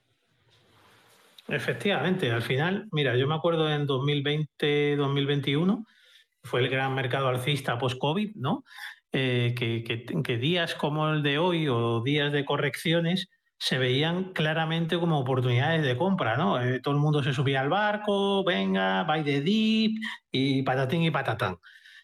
Efectivamente, 1.48 2.30
al 2.30 2.42
final, 2.42 2.88
mira, 2.92 3.16
yo 3.16 3.26
me 3.26 3.34
acuerdo 3.34 3.68
en 3.72 3.86
2020-2021, 3.88 5.86
fue 6.42 6.60
el 6.60 6.68
gran 6.68 6.94
mercado 6.94 7.28
alcista 7.28 7.78
post-COVID, 7.78 8.36
¿no? 8.36 8.64
Eh, 9.12 9.54
que, 9.56 10.36
días 10.38 10.74
como 10.76 11.08
el 11.10 11.22
de 11.22 11.38
hoy 11.38 11.66
o 11.68 12.00
días 12.02 12.32
de 12.32 12.44
correcciones 12.44 13.28
se 13.58 13.76
veían 13.78 14.32
claramente 14.32 14.98
como 14.98 15.18
oportunidades 15.18 15.82
de 15.82 15.96
compra, 15.96 16.36
¿no? 16.36 16.62
Eh, 16.62 16.80
todo 16.80 16.94
el 16.94 17.00
mundo 17.00 17.22
se 17.22 17.34
subía 17.34 17.60
al 17.60 17.68
barco, 17.68 18.44
venga, 18.44 19.04
buy 19.04 19.24
the 19.24 19.40
dip 19.40 19.98
y 20.30 20.62
patatín 20.62 21.02
y 21.02 21.10
patatán. 21.10 21.56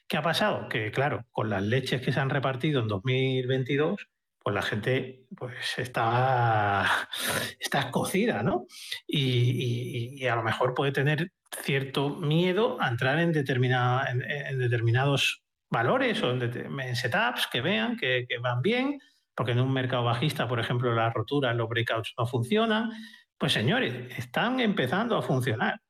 ¿Qué 0.09 0.16
ha 0.16 0.22
pasado? 0.22 0.68
Que 0.68 0.90
claro, 0.90 1.25
con 1.33 1.51
las 1.51 1.62
leches 1.62 2.03
que 2.03 2.12
se 2.12 2.20
han 2.20 2.31
repartido 2.31 2.81
en 2.81 2.88
2022, 2.88 4.09
pues 4.46 4.54
la 4.54 4.62
gente 4.62 5.26
pues 5.37 5.76
está, 5.76 6.87
está 7.59 7.80
escocida, 7.80 8.44
¿no? 8.44 8.66
Y, 9.04 10.24
a 10.24 10.37
lo 10.37 10.44
mejor 10.44 10.72
puede 10.72 10.92
tener 10.92 11.32
cierto 11.64 12.11
miedo 12.11 12.80
a 12.80 12.87
entrar 12.87 13.18
en, 13.18 13.35
en, 13.35 14.59
determinados 14.61 15.42
valores 15.68 16.22
o 16.22 16.30
en, 16.30 16.94
setups 16.94 17.48
que 17.48 17.61
vean 17.61 17.96
que, 17.96 18.24
que 18.28 18.38
van 18.38 18.62
bien, 18.62 19.00
porque 19.35 19.50
en 19.50 19.59
un 19.59 19.72
mercado 19.72 20.04
bajista, 20.04 20.46
por 20.46 20.61
ejemplo, 20.61 20.94
las 20.94 21.12
roturas, 21.12 21.56
los 21.56 21.68
breakouts 21.68 22.14
no 22.16 22.24
funcionan. 22.24 22.92
Pues 23.37 23.52
señores, 23.52 24.16
están 24.16 24.61
empezando 24.61 25.16
a 25.16 25.22
funcionar. 25.22 25.80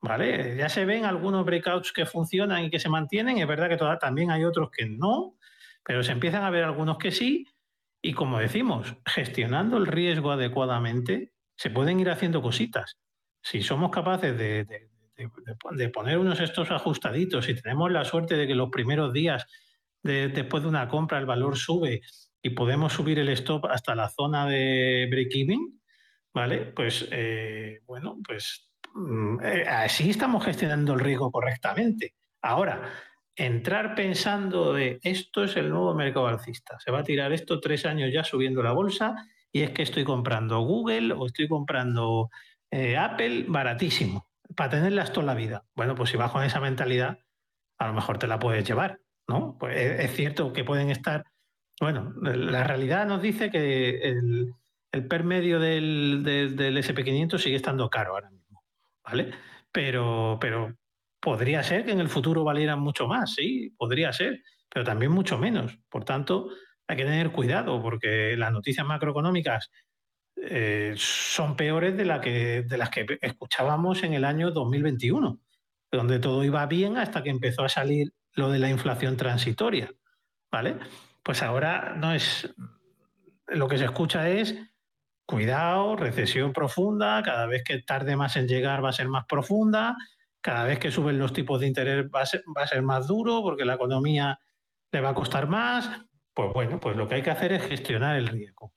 ¿vale? 0.00 0.56
Ya 0.56 0.70
se 0.70 0.86
ven 0.86 1.04
algunos 1.04 1.44
breakouts 1.44 1.92
que 1.92 2.06
funcionan 2.06 2.64
y 2.64 2.70
que 2.70 2.80
se 2.80 2.88
mantienen, 2.88 3.36
es 3.36 3.46
verdad 3.46 3.68
que 3.68 3.76
también 4.00 4.30
hay 4.30 4.44
otros 4.44 4.70
que 4.70 4.86
no, 4.86 5.36
pero 5.84 6.02
se 6.02 6.12
empiezan 6.12 6.44
a 6.44 6.50
ver 6.50 6.64
algunos 6.64 6.96
que 6.96 7.10
sí, 7.10 7.46
y 8.02 8.12
como 8.12 8.38
decimos, 8.38 8.96
gestionando 9.06 9.76
el 9.76 9.86
riesgo 9.86 10.30
adecuadamente, 10.30 11.32
se 11.56 11.70
pueden 11.70 12.00
ir 12.00 12.10
haciendo 12.10 12.40
cositas. 12.42 12.98
Si 13.42 13.62
somos 13.62 13.90
capaces 13.90 14.36
de, 14.36 14.88
poner 15.92 16.18
unos 16.18 16.40
estos 16.40 16.70
ajustaditos 16.70 17.48
y 17.48 17.54
tenemos 17.54 17.90
la 17.90 18.04
suerte 18.04 18.36
de 18.36 18.46
que 18.46 18.54
los 18.54 18.70
primeros 18.70 19.12
días 19.12 19.46
después 20.02 20.62
de 20.62 20.68
una 20.68 20.88
compra 20.88 21.18
el 21.18 21.26
valor 21.26 21.58
sube 21.58 22.00
y 22.42 22.50
podemos 22.50 22.94
subir 22.94 23.18
el 23.18 23.28
stop 23.30 23.66
hasta 23.66 23.94
la 23.94 24.08
zona 24.08 24.46
de 24.46 25.06
break-even, 25.10 25.78
¿vale? 26.32 26.58
Pues 26.74 27.06
eh, 27.10 27.80
bueno, 27.86 28.16
pues 28.26 28.70
Mm, 28.94 29.38
eh, 29.42 29.64
así 29.68 30.10
estamos 30.10 30.44
gestionando 30.44 30.94
el 30.94 31.00
riesgo 31.00 31.30
correctamente. 31.30 32.14
Ahora, 32.42 32.92
entrar 33.46 33.94
pensando 33.94 34.74
de 34.74 35.00
esto 35.02 35.44
es 35.44 35.56
el 35.56 35.70
nuevo 35.70 35.94
mercado 35.94 36.26
alcista, 36.26 36.78
se 36.78 36.90
va 36.90 37.00
a 37.00 37.04
tirar 37.04 37.32
esto 37.32 37.58
tres 37.58 37.86
años 37.86 38.12
ya 38.12 38.22
subiendo 38.22 38.62
la 38.62 38.72
bolsa 38.72 39.14
y 39.50 39.62
es 39.62 39.70
que 39.70 39.82
estoy 39.82 40.04
comprando 40.04 40.60
Google 40.60 41.14
o 41.14 41.26
estoy 41.26 41.48
comprando 41.48 42.30
eh, 42.70 42.96
Apple 42.96 43.46
baratísimo 43.48 44.28
para 44.54 44.70
tenerlas 44.70 45.12
toda 45.12 45.26
la 45.26 45.34
vida. 45.34 45.64
Bueno, 45.74 45.94
pues 45.94 46.10
si 46.10 46.16
vas 46.16 46.30
con 46.30 46.44
esa 46.44 46.60
mentalidad, 46.60 47.18
a 47.78 47.86
lo 47.86 47.94
mejor 47.94 48.18
te 48.18 48.26
la 48.26 48.38
puedes 48.38 48.64
llevar, 48.66 49.00
¿no? 49.26 49.56
Pues 49.58 49.76
es, 49.76 50.14
cierto 50.14 50.52
que 50.52 50.64
pueden 50.64 50.90
estar, 50.90 51.24
bueno, 51.80 52.12
la 52.20 52.64
realidad 52.64 53.06
nos 53.06 53.22
dice 53.22 53.50
que 53.50 54.00
el, 54.02 54.54
el 54.92 55.06
PER 55.06 55.24
medio 55.24 55.60
del, 55.60 56.22
del, 56.22 56.56
del 56.56 56.76
SP500 56.76 57.38
sigue 57.38 57.56
estando 57.56 57.88
caro 57.88 58.12
ahora 58.12 58.30
mismo. 58.30 58.40
¿vale? 59.02 59.30
Pero, 59.72 60.38
pero 60.40 60.76
podría 61.20 61.62
ser 61.62 61.84
que 61.84 61.92
en 61.92 62.00
el 62.00 62.08
futuro 62.08 62.44
valieran 62.44 62.80
mucho 62.80 63.06
más, 63.06 63.34
sí, 63.34 63.74
podría 63.76 64.12
ser, 64.12 64.42
pero 64.68 64.84
también 64.84 65.12
mucho 65.12 65.38
menos. 65.38 65.78
Por 65.88 66.04
tanto, 66.04 66.48
hay 66.86 66.96
que 66.96 67.04
tener 67.04 67.30
cuidado 67.30 67.80
porque 67.82 68.36
las 68.36 68.52
noticias 68.52 68.86
macroeconómicas 68.86 69.70
eh, 70.36 70.94
son 70.96 71.56
peores 71.56 71.96
de, 71.96 72.04
la 72.04 72.20
que, 72.20 72.62
de 72.62 72.78
las 72.78 72.90
que 72.90 73.18
escuchábamos 73.20 74.02
en 74.02 74.14
el 74.14 74.24
año 74.24 74.50
2021, 74.50 75.38
donde 75.92 76.18
todo 76.18 76.42
iba 76.44 76.64
bien 76.66 76.96
hasta 76.96 77.22
que 77.22 77.30
empezó 77.30 77.64
a 77.64 77.68
salir 77.68 78.12
lo 78.34 78.50
de 78.50 78.58
la 78.58 78.70
inflación 78.70 79.16
transitoria, 79.16 79.92
¿vale? 80.50 80.76
Pues 81.22 81.42
ahora 81.42 81.94
no 81.96 82.14
es 82.14 82.52
lo 83.48 83.68
que 83.68 83.78
se 83.78 83.84
escucha 83.84 84.28
es 84.28 84.56
cuidado, 85.26 85.96
recesión 85.96 86.52
profunda, 86.52 87.22
cada 87.22 87.46
vez 87.46 87.62
que 87.62 87.82
tarde 87.82 88.16
más 88.16 88.36
en 88.36 88.48
llegar 88.48 88.84
va 88.84 88.88
a 88.88 88.92
ser 88.92 89.08
más 89.08 89.26
profunda, 89.26 89.96
cada 90.40 90.64
vez 90.64 90.78
que 90.78 90.90
suben 90.90 91.18
los 91.18 91.32
tipos 91.32 91.60
de 91.60 91.66
interés 91.66 92.06
va 92.06 92.22
a 92.22 92.66
ser, 92.66 92.82
más 92.82 93.06
duro 93.06 93.42
porque 93.42 93.64
la 93.64 93.74
economía 93.74 94.38
le 94.90 95.00
va 95.00 95.10
a 95.10 95.14
costar 95.14 95.46
más. 95.46 95.90
Pues 96.32 96.52
bueno, 96.52 96.80
pues 96.80 96.96
lo 96.96 97.06
que 97.08 97.16
hay 97.16 97.22
que 97.22 97.30
hacer 97.30 97.52
es 97.52 97.62
gestionar 97.66 98.16
el 98.16 98.28
riesgo. 98.28 98.72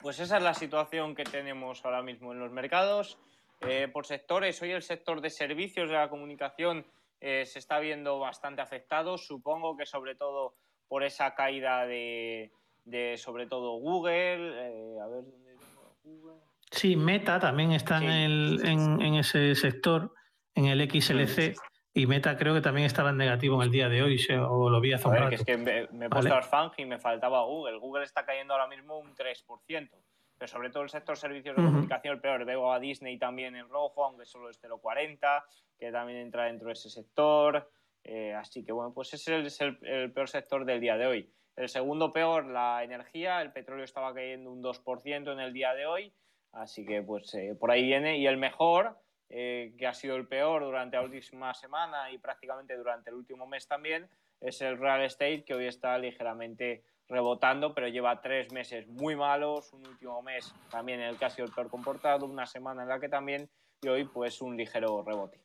Pues 0.00 0.20
esa 0.20 0.36
es 0.36 0.42
la 0.42 0.54
situación 0.54 1.14
que 1.14 1.24
tenemos 1.24 1.84
ahora 1.84 2.02
mismo 2.02 2.32
en 2.32 2.38
los 2.38 2.52
mercados. 2.52 3.18
Eh, 3.62 3.88
por 3.92 4.06
sectores, 4.06 4.60
hoy 4.60 4.72
el 4.72 4.82
sector 4.82 5.20
de 5.20 5.30
servicios 5.30 5.88
de 5.88 5.94
la 5.94 6.10
comunicación 6.10 6.86
eh, 7.20 7.46
se 7.46 7.58
está 7.58 7.78
viendo 7.78 8.18
bastante 8.18 8.60
afectado, 8.60 9.16
supongo 9.16 9.76
que 9.76 9.86
sobre 9.86 10.14
todo 10.14 10.54
por 10.88 11.02
esa 11.02 11.34
caída 11.34 11.86
de, 11.86 12.52
de 12.84 13.16
sobre 13.16 13.46
todo 13.46 13.78
Google. 13.78 14.52
Eh, 14.52 15.00
a 15.02 15.06
ver 15.06 15.24
dónde 15.24 15.54
Google. 16.02 16.40
Sí, 16.70 16.96
Meta 16.96 17.38
también 17.38 17.72
está 17.72 17.98
en, 17.98 18.10
el, 18.10 18.60
en, 18.66 19.14
ese 19.14 19.54
sector, 19.54 20.12
en 20.54 20.66
el 20.66 20.90
XLC. 20.90 21.56
Y 21.96 22.06
Meta 22.06 22.36
creo 22.36 22.54
que 22.54 22.60
también 22.60 22.86
estaba 22.86 23.10
en 23.10 23.16
negativo 23.16 23.56
en 23.56 23.62
el 23.62 23.70
día 23.70 23.88
de 23.88 24.02
hoy, 24.02 24.20
o 24.36 24.68
lo 24.68 24.80
vi 24.80 24.92
hace 24.92 25.06
un 25.06 25.14
rato. 25.14 25.28
Que 25.28 25.34
es 25.36 25.44
que 25.44 25.56
me, 25.56 25.82
he 25.82 26.08
puesto 26.08 26.34
¿Vale? 26.34 26.72
y 26.78 26.84
me 26.86 26.98
faltaba 26.98 27.44
Google. 27.44 27.78
Google 27.78 28.04
está 28.04 28.24
cayendo 28.24 28.54
ahora 28.54 28.66
mismo 28.66 28.98
un 28.98 29.14
3%. 29.14 29.90
Pero 30.36 30.48
sobre 30.48 30.70
todo 30.70 30.82
el 30.82 30.90
sector 30.90 31.16
servicios 31.16 31.54
de 31.54 31.62
comunicación, 31.62 32.14
el 32.14 32.20
peor. 32.20 32.44
Veo 32.44 32.72
a 32.72 32.80
Disney 32.80 33.16
también 33.16 33.54
en 33.54 33.68
rojo, 33.68 34.04
aunque 34.04 34.26
solo 34.26 34.50
es 34.50 34.60
0,40, 34.60 35.44
que 35.78 35.92
también 35.92 36.18
entra 36.18 36.46
dentro 36.46 36.66
de 36.66 36.72
ese 36.72 36.90
sector. 36.90 37.70
Eh, 38.02 38.34
así 38.34 38.64
que 38.64 38.72
bueno, 38.72 38.92
pues 38.92 39.14
ese 39.14 39.46
es 39.46 39.60
el 39.60 40.12
peor 40.12 40.28
sector 40.28 40.64
del 40.64 40.80
día 40.80 40.96
de 40.96 41.06
hoy. 41.06 41.32
El 41.56 41.68
segundo 41.68 42.12
peor, 42.12 42.46
la 42.46 42.82
energía. 42.82 43.40
El 43.40 43.52
petróleo 43.52 43.84
estaba 43.84 44.12
cayendo 44.12 44.50
un 44.50 44.62
2% 44.62 45.32
en 45.32 45.40
el 45.40 45.52
día 45.52 45.74
de 45.74 45.86
hoy. 45.86 46.12
Así 46.52 46.84
que 46.84 47.02
pues 47.02 47.32
eh, 47.34 47.56
por 47.58 47.70
ahí 47.70 47.84
viene. 47.84 48.18
Y 48.18 48.26
el 48.26 48.36
mejor, 48.36 48.98
eh, 49.28 49.74
que 49.78 49.86
ha 49.86 49.94
sido 49.94 50.16
el 50.16 50.26
peor 50.26 50.62
durante 50.62 50.96
la 50.96 51.02
última 51.02 51.54
semana 51.54 52.10
y 52.10 52.18
prácticamente 52.18 52.76
durante 52.76 53.10
el 53.10 53.16
último 53.16 53.46
mes 53.46 53.66
también, 53.66 54.08
es 54.40 54.60
el 54.60 54.78
real 54.78 55.02
estate, 55.02 55.44
que 55.44 55.54
hoy 55.54 55.66
está 55.66 55.96
ligeramente 55.98 56.84
rebotando, 57.08 57.74
pero 57.74 57.88
lleva 57.88 58.20
tres 58.20 58.52
meses 58.52 58.86
muy 58.86 59.16
malos, 59.16 59.72
un 59.72 59.86
último 59.86 60.22
mes 60.22 60.54
también 60.70 61.00
en 61.00 61.08
el 61.08 61.16
que 61.16 61.24
ha 61.24 61.30
sido 61.30 61.46
el 61.46 61.52
peor 61.52 61.68
comportado, 61.68 62.26
una 62.26 62.46
semana 62.46 62.82
en 62.82 62.88
la 62.88 63.00
que 63.00 63.08
también, 63.08 63.48
y 63.82 63.88
hoy 63.88 64.04
pues 64.04 64.40
un 64.40 64.56
ligero 64.56 65.02
rebote. 65.02 65.40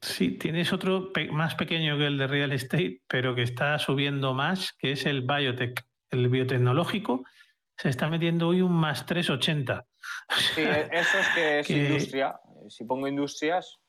Sí, 0.00 0.32
tienes 0.32 0.72
otro 0.72 1.12
más 1.30 1.54
pequeño 1.54 1.96
que 1.96 2.06
el 2.06 2.18
de 2.18 2.26
real 2.26 2.52
estate, 2.52 3.02
pero 3.06 3.36
que 3.36 3.42
está 3.42 3.78
subiendo 3.78 4.34
más, 4.34 4.72
que 4.72 4.92
es 4.92 5.06
el 5.06 5.22
biotech, 5.22 5.80
el 6.10 6.28
biotecnológico. 6.28 7.24
Se 7.76 7.88
está 7.88 8.08
metiendo 8.08 8.48
hoy 8.48 8.62
un 8.62 8.72
más 8.72 9.06
380. 9.06 9.86
Sí, 10.54 10.62
eso 10.62 11.18
es 11.18 11.28
que 11.34 11.60
es 11.60 11.70
industria. 11.70 12.34
Si 12.68 12.84
pongo 12.84 13.08
industrias, 13.08 13.80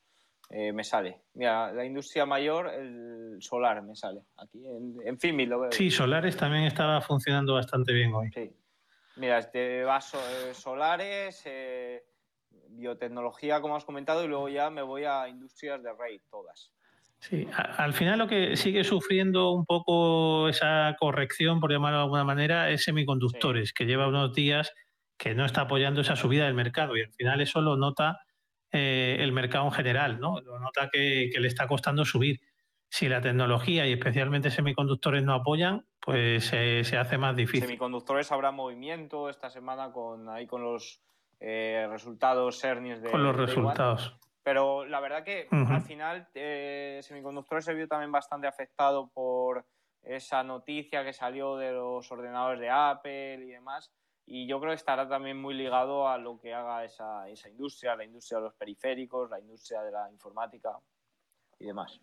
eh, 0.50 0.72
me 0.72 0.84
sale. 0.84 1.22
Mira, 1.34 1.72
la 1.72 1.84
industria 1.84 2.26
mayor, 2.26 2.68
el 2.68 3.36
solar 3.40 3.82
me 3.82 3.94
sale. 3.94 4.22
Aquí 4.36 4.66
en, 4.66 4.96
en 5.04 5.18
FIMI 5.18 5.46
lo 5.46 5.60
veo. 5.60 5.72
Sí, 5.72 5.90
solares 5.90 6.36
también 6.36 6.64
estaba 6.64 7.00
funcionando 7.00 7.54
bastante 7.54 7.92
bien 7.92 8.14
hoy. 8.14 8.30
Sí. 8.32 8.50
Mira, 9.16 9.38
este 9.38 9.84
vaso 9.84 10.18
eh, 10.18 10.54
solares. 10.54 11.42
Eh 11.46 12.04
biotecnología, 12.76 13.60
como 13.60 13.76
has 13.76 13.84
comentado, 13.84 14.24
y 14.24 14.28
luego 14.28 14.48
ya 14.48 14.70
me 14.70 14.82
voy 14.82 15.04
a 15.04 15.28
industrias 15.28 15.82
de 15.82 15.92
rey, 15.92 16.20
todas. 16.30 16.72
Sí, 17.18 17.48
al 17.54 17.94
final 17.94 18.18
lo 18.18 18.28
que 18.28 18.56
sigue 18.56 18.84
sufriendo 18.84 19.52
un 19.52 19.64
poco 19.64 20.48
esa 20.48 20.94
corrección, 20.98 21.58
por 21.58 21.72
llamarlo 21.72 21.98
de 21.98 22.04
alguna 22.04 22.24
manera, 22.24 22.70
es 22.70 22.84
semiconductores, 22.84 23.72
que 23.72 23.86
lleva 23.86 24.08
unos 24.08 24.34
días 24.34 24.72
que 25.16 25.34
no 25.34 25.46
está 25.46 25.62
apoyando 25.62 26.02
esa 26.02 26.16
subida 26.16 26.44
del 26.44 26.54
mercado 26.54 26.96
y 26.96 27.02
al 27.02 27.12
final 27.12 27.40
eso 27.40 27.60
lo 27.62 27.76
nota 27.76 28.18
eh, 28.76 29.18
el 29.20 29.30
mercado 29.30 29.66
en 29.66 29.70
general, 29.70 30.18
¿no? 30.18 30.40
Lo 30.40 30.58
nota 30.58 30.90
que, 30.90 31.30
le 31.38 31.46
está 31.46 31.68
costando 31.68 32.04
subir. 32.04 32.40
Si 32.88 33.08
la 33.08 33.20
tecnología 33.20 33.86
y 33.86 33.92
especialmente 33.92 34.50
semiconductores 34.50 35.22
no 35.22 35.32
apoyan, 35.32 35.86
pues 36.00 36.46
se 36.46 36.96
hace 36.98 37.18
más 37.18 37.36
difícil. 37.36 37.66
Semiconductores 37.66 38.32
habrá 38.32 38.50
movimiento 38.50 39.28
esta 39.28 39.48
semana 39.48 39.92
con 39.92 40.28
ahí 40.28 40.46
con 40.48 40.62
los 40.62 41.00
eh, 41.38 41.86
resultados 41.88 42.60
CERNIS 42.60 43.00
de. 43.00 43.10
Con 43.12 43.22
los 43.22 43.36
resultados. 43.36 44.18
Pero 44.42 44.84
la 44.84 44.98
verdad 44.98 45.22
que 45.22 45.46
al 45.50 45.82
final 45.82 46.28
eh, 46.34 46.98
semiconductores 47.02 47.64
se 47.64 47.74
vio 47.74 47.86
también 47.86 48.10
bastante 48.10 48.48
afectado 48.48 49.08
por 49.14 49.64
esa 50.02 50.42
noticia 50.42 51.04
que 51.04 51.12
salió 51.12 51.56
de 51.56 51.70
los 51.70 52.10
ordenadores 52.10 52.58
de 52.58 52.70
Apple 52.70 53.44
y 53.44 53.50
demás. 53.50 53.92
Y 54.26 54.46
yo 54.46 54.58
creo 54.58 54.72
que 54.72 54.76
estará 54.76 55.08
también 55.08 55.40
muy 55.40 55.54
ligado 55.54 56.08
a 56.08 56.16
lo 56.16 56.40
que 56.40 56.54
haga 56.54 56.84
esa, 56.84 57.28
esa 57.28 57.48
industria, 57.48 57.94
la 57.94 58.04
industria 58.04 58.38
de 58.38 58.44
los 58.44 58.54
periféricos, 58.54 59.30
la 59.30 59.38
industria 59.38 59.82
de 59.82 59.92
la 59.92 60.10
informática 60.10 60.78
y 61.58 61.66
demás. 61.66 62.00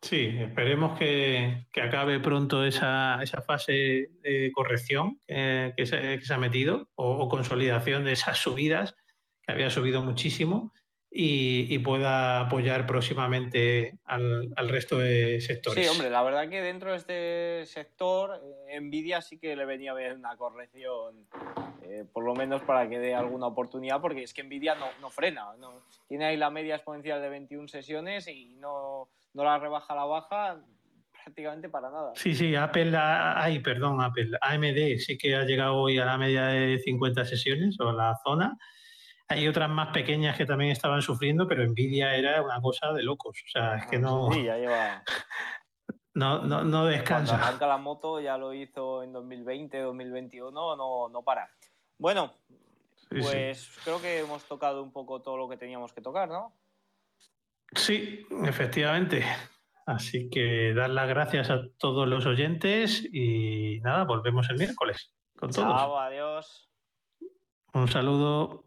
Sí, 0.00 0.26
esperemos 0.38 0.96
que, 0.96 1.66
que 1.72 1.80
acabe 1.80 2.20
pronto 2.20 2.64
esa, 2.64 3.20
esa, 3.22 3.42
fase 3.42 4.10
de 4.22 4.52
corrección 4.54 5.20
que, 5.26 5.72
se, 5.84 6.18
que 6.18 6.24
se, 6.24 6.34
ha 6.34 6.38
metido 6.38 6.88
o, 6.94 7.16
o 7.16 7.28
consolidación 7.28 8.04
de 8.04 8.12
esas 8.12 8.38
subidas, 8.38 8.94
que 9.42 9.52
había 9.52 9.70
subido 9.70 10.02
muchísimo 10.02 10.72
y, 11.18 11.78
pueda 11.78 12.40
apoyar 12.40 12.86
próximamente 12.86 13.98
al, 14.04 14.68
resto 14.68 14.98
de 14.98 15.40
sectores. 15.40 15.84
Sí, 15.84 15.90
hombre, 15.90 16.10
la 16.10 16.22
verdad 16.22 16.48
que 16.48 16.60
dentro 16.60 16.90
de 16.90 16.96
este 16.98 17.66
sector, 17.66 18.38
eh, 18.68 18.78
Nvidia 18.80 19.22
sí 19.22 19.38
que 19.38 19.56
le 19.56 19.64
venía 19.64 19.92
a 19.92 19.94
ver 19.94 20.14
una 20.14 20.36
corrección, 20.36 21.26
eh, 21.82 22.04
por 22.12 22.24
lo 22.24 22.34
menos 22.34 22.60
para 22.62 22.88
que 22.88 22.98
dé 22.98 23.14
alguna 23.14 23.46
oportunidad, 23.46 24.00
porque 24.00 24.24
es 24.24 24.34
que 24.34 24.42
Nvidia 24.42 24.74
no, 24.74 24.86
no 25.00 25.08
frena. 25.08 25.46
tiene 26.06 26.26
ahí 26.26 26.36
la 26.36 26.50
media 26.50 26.74
exponencial 26.74 27.22
de 27.22 27.30
21 27.30 27.68
sesiones 27.68 28.28
y 28.28 28.54
no, 28.56 29.08
no 29.32 29.44
la 29.44 29.58
rebaja 29.58 29.94
a 29.94 29.96
la 29.96 30.04
baja 30.04 30.60
prácticamente 31.24 31.70
para 31.70 31.90
nada. 31.90 32.12
Sí, 32.14 32.34
sí, 32.34 32.54
Apple, 32.54 32.92
ay, 32.94 33.60
perdón, 33.60 34.02
Apple, 34.02 34.32
AMD 34.40 34.98
sí 34.98 35.16
que 35.16 35.34
ha 35.34 35.44
llegado 35.44 35.76
hoy 35.76 35.98
a 35.98 36.04
la 36.04 36.18
media 36.18 36.46
de 36.46 36.78
50 36.78 37.24
sesiones 37.24 37.80
o 37.80 37.90
la 37.90 38.14
zona 38.22 38.58
hay 39.28 39.48
otras 39.48 39.68
más 39.68 39.88
pequeñas 39.88 40.36
que 40.36 40.46
también 40.46 40.70
estaban 40.70 41.02
sufriendo, 41.02 41.48
pero 41.48 41.66
Nvidia 41.66 42.14
era 42.14 42.42
una 42.42 42.60
cosa 42.60 42.92
de 42.92 43.02
locos. 43.02 43.36
O 43.44 43.48
sea, 43.48 43.76
es 43.76 43.86
que 43.86 43.98
no. 43.98 44.30
Sí, 44.32 44.44
ya 44.44 44.56
lleva. 44.56 45.02
no, 46.14 46.42
no, 46.42 46.62
no 46.62 46.86
descansa. 46.86 47.32
Cuando 47.32 47.46
arranca 47.46 47.66
la 47.66 47.78
moto, 47.78 48.20
ya 48.20 48.38
lo 48.38 48.54
hizo 48.54 49.02
en 49.02 49.12
2020, 49.12 49.78
2021, 49.80 50.76
no, 50.76 51.08
no 51.08 51.22
para. 51.22 51.50
Bueno, 51.98 52.34
pues 53.08 53.70
creo 53.84 54.00
que 54.00 54.20
hemos 54.20 54.44
tocado 54.44 54.82
un 54.82 54.92
poco 54.92 55.22
todo 55.22 55.36
lo 55.36 55.48
que 55.48 55.56
teníamos 55.56 55.92
que 55.92 56.00
tocar, 56.00 56.28
¿no? 56.28 56.54
Sí, 57.74 58.26
efectivamente. 58.44 59.24
Así 59.86 60.28
que 60.30 60.74
dar 60.74 60.90
las 60.90 61.08
gracias 61.08 61.50
a 61.50 61.62
todos 61.78 62.08
los 62.08 62.26
oyentes 62.26 63.08
y 63.12 63.80
nada, 63.82 64.04
volvemos 64.04 64.48
el 64.50 64.56
miércoles 64.56 65.12
con 65.36 65.50
todos. 65.50 65.68
Chao, 65.68 65.98
adiós. 65.98 66.68
Un 67.72 67.88
saludo. 67.88 68.65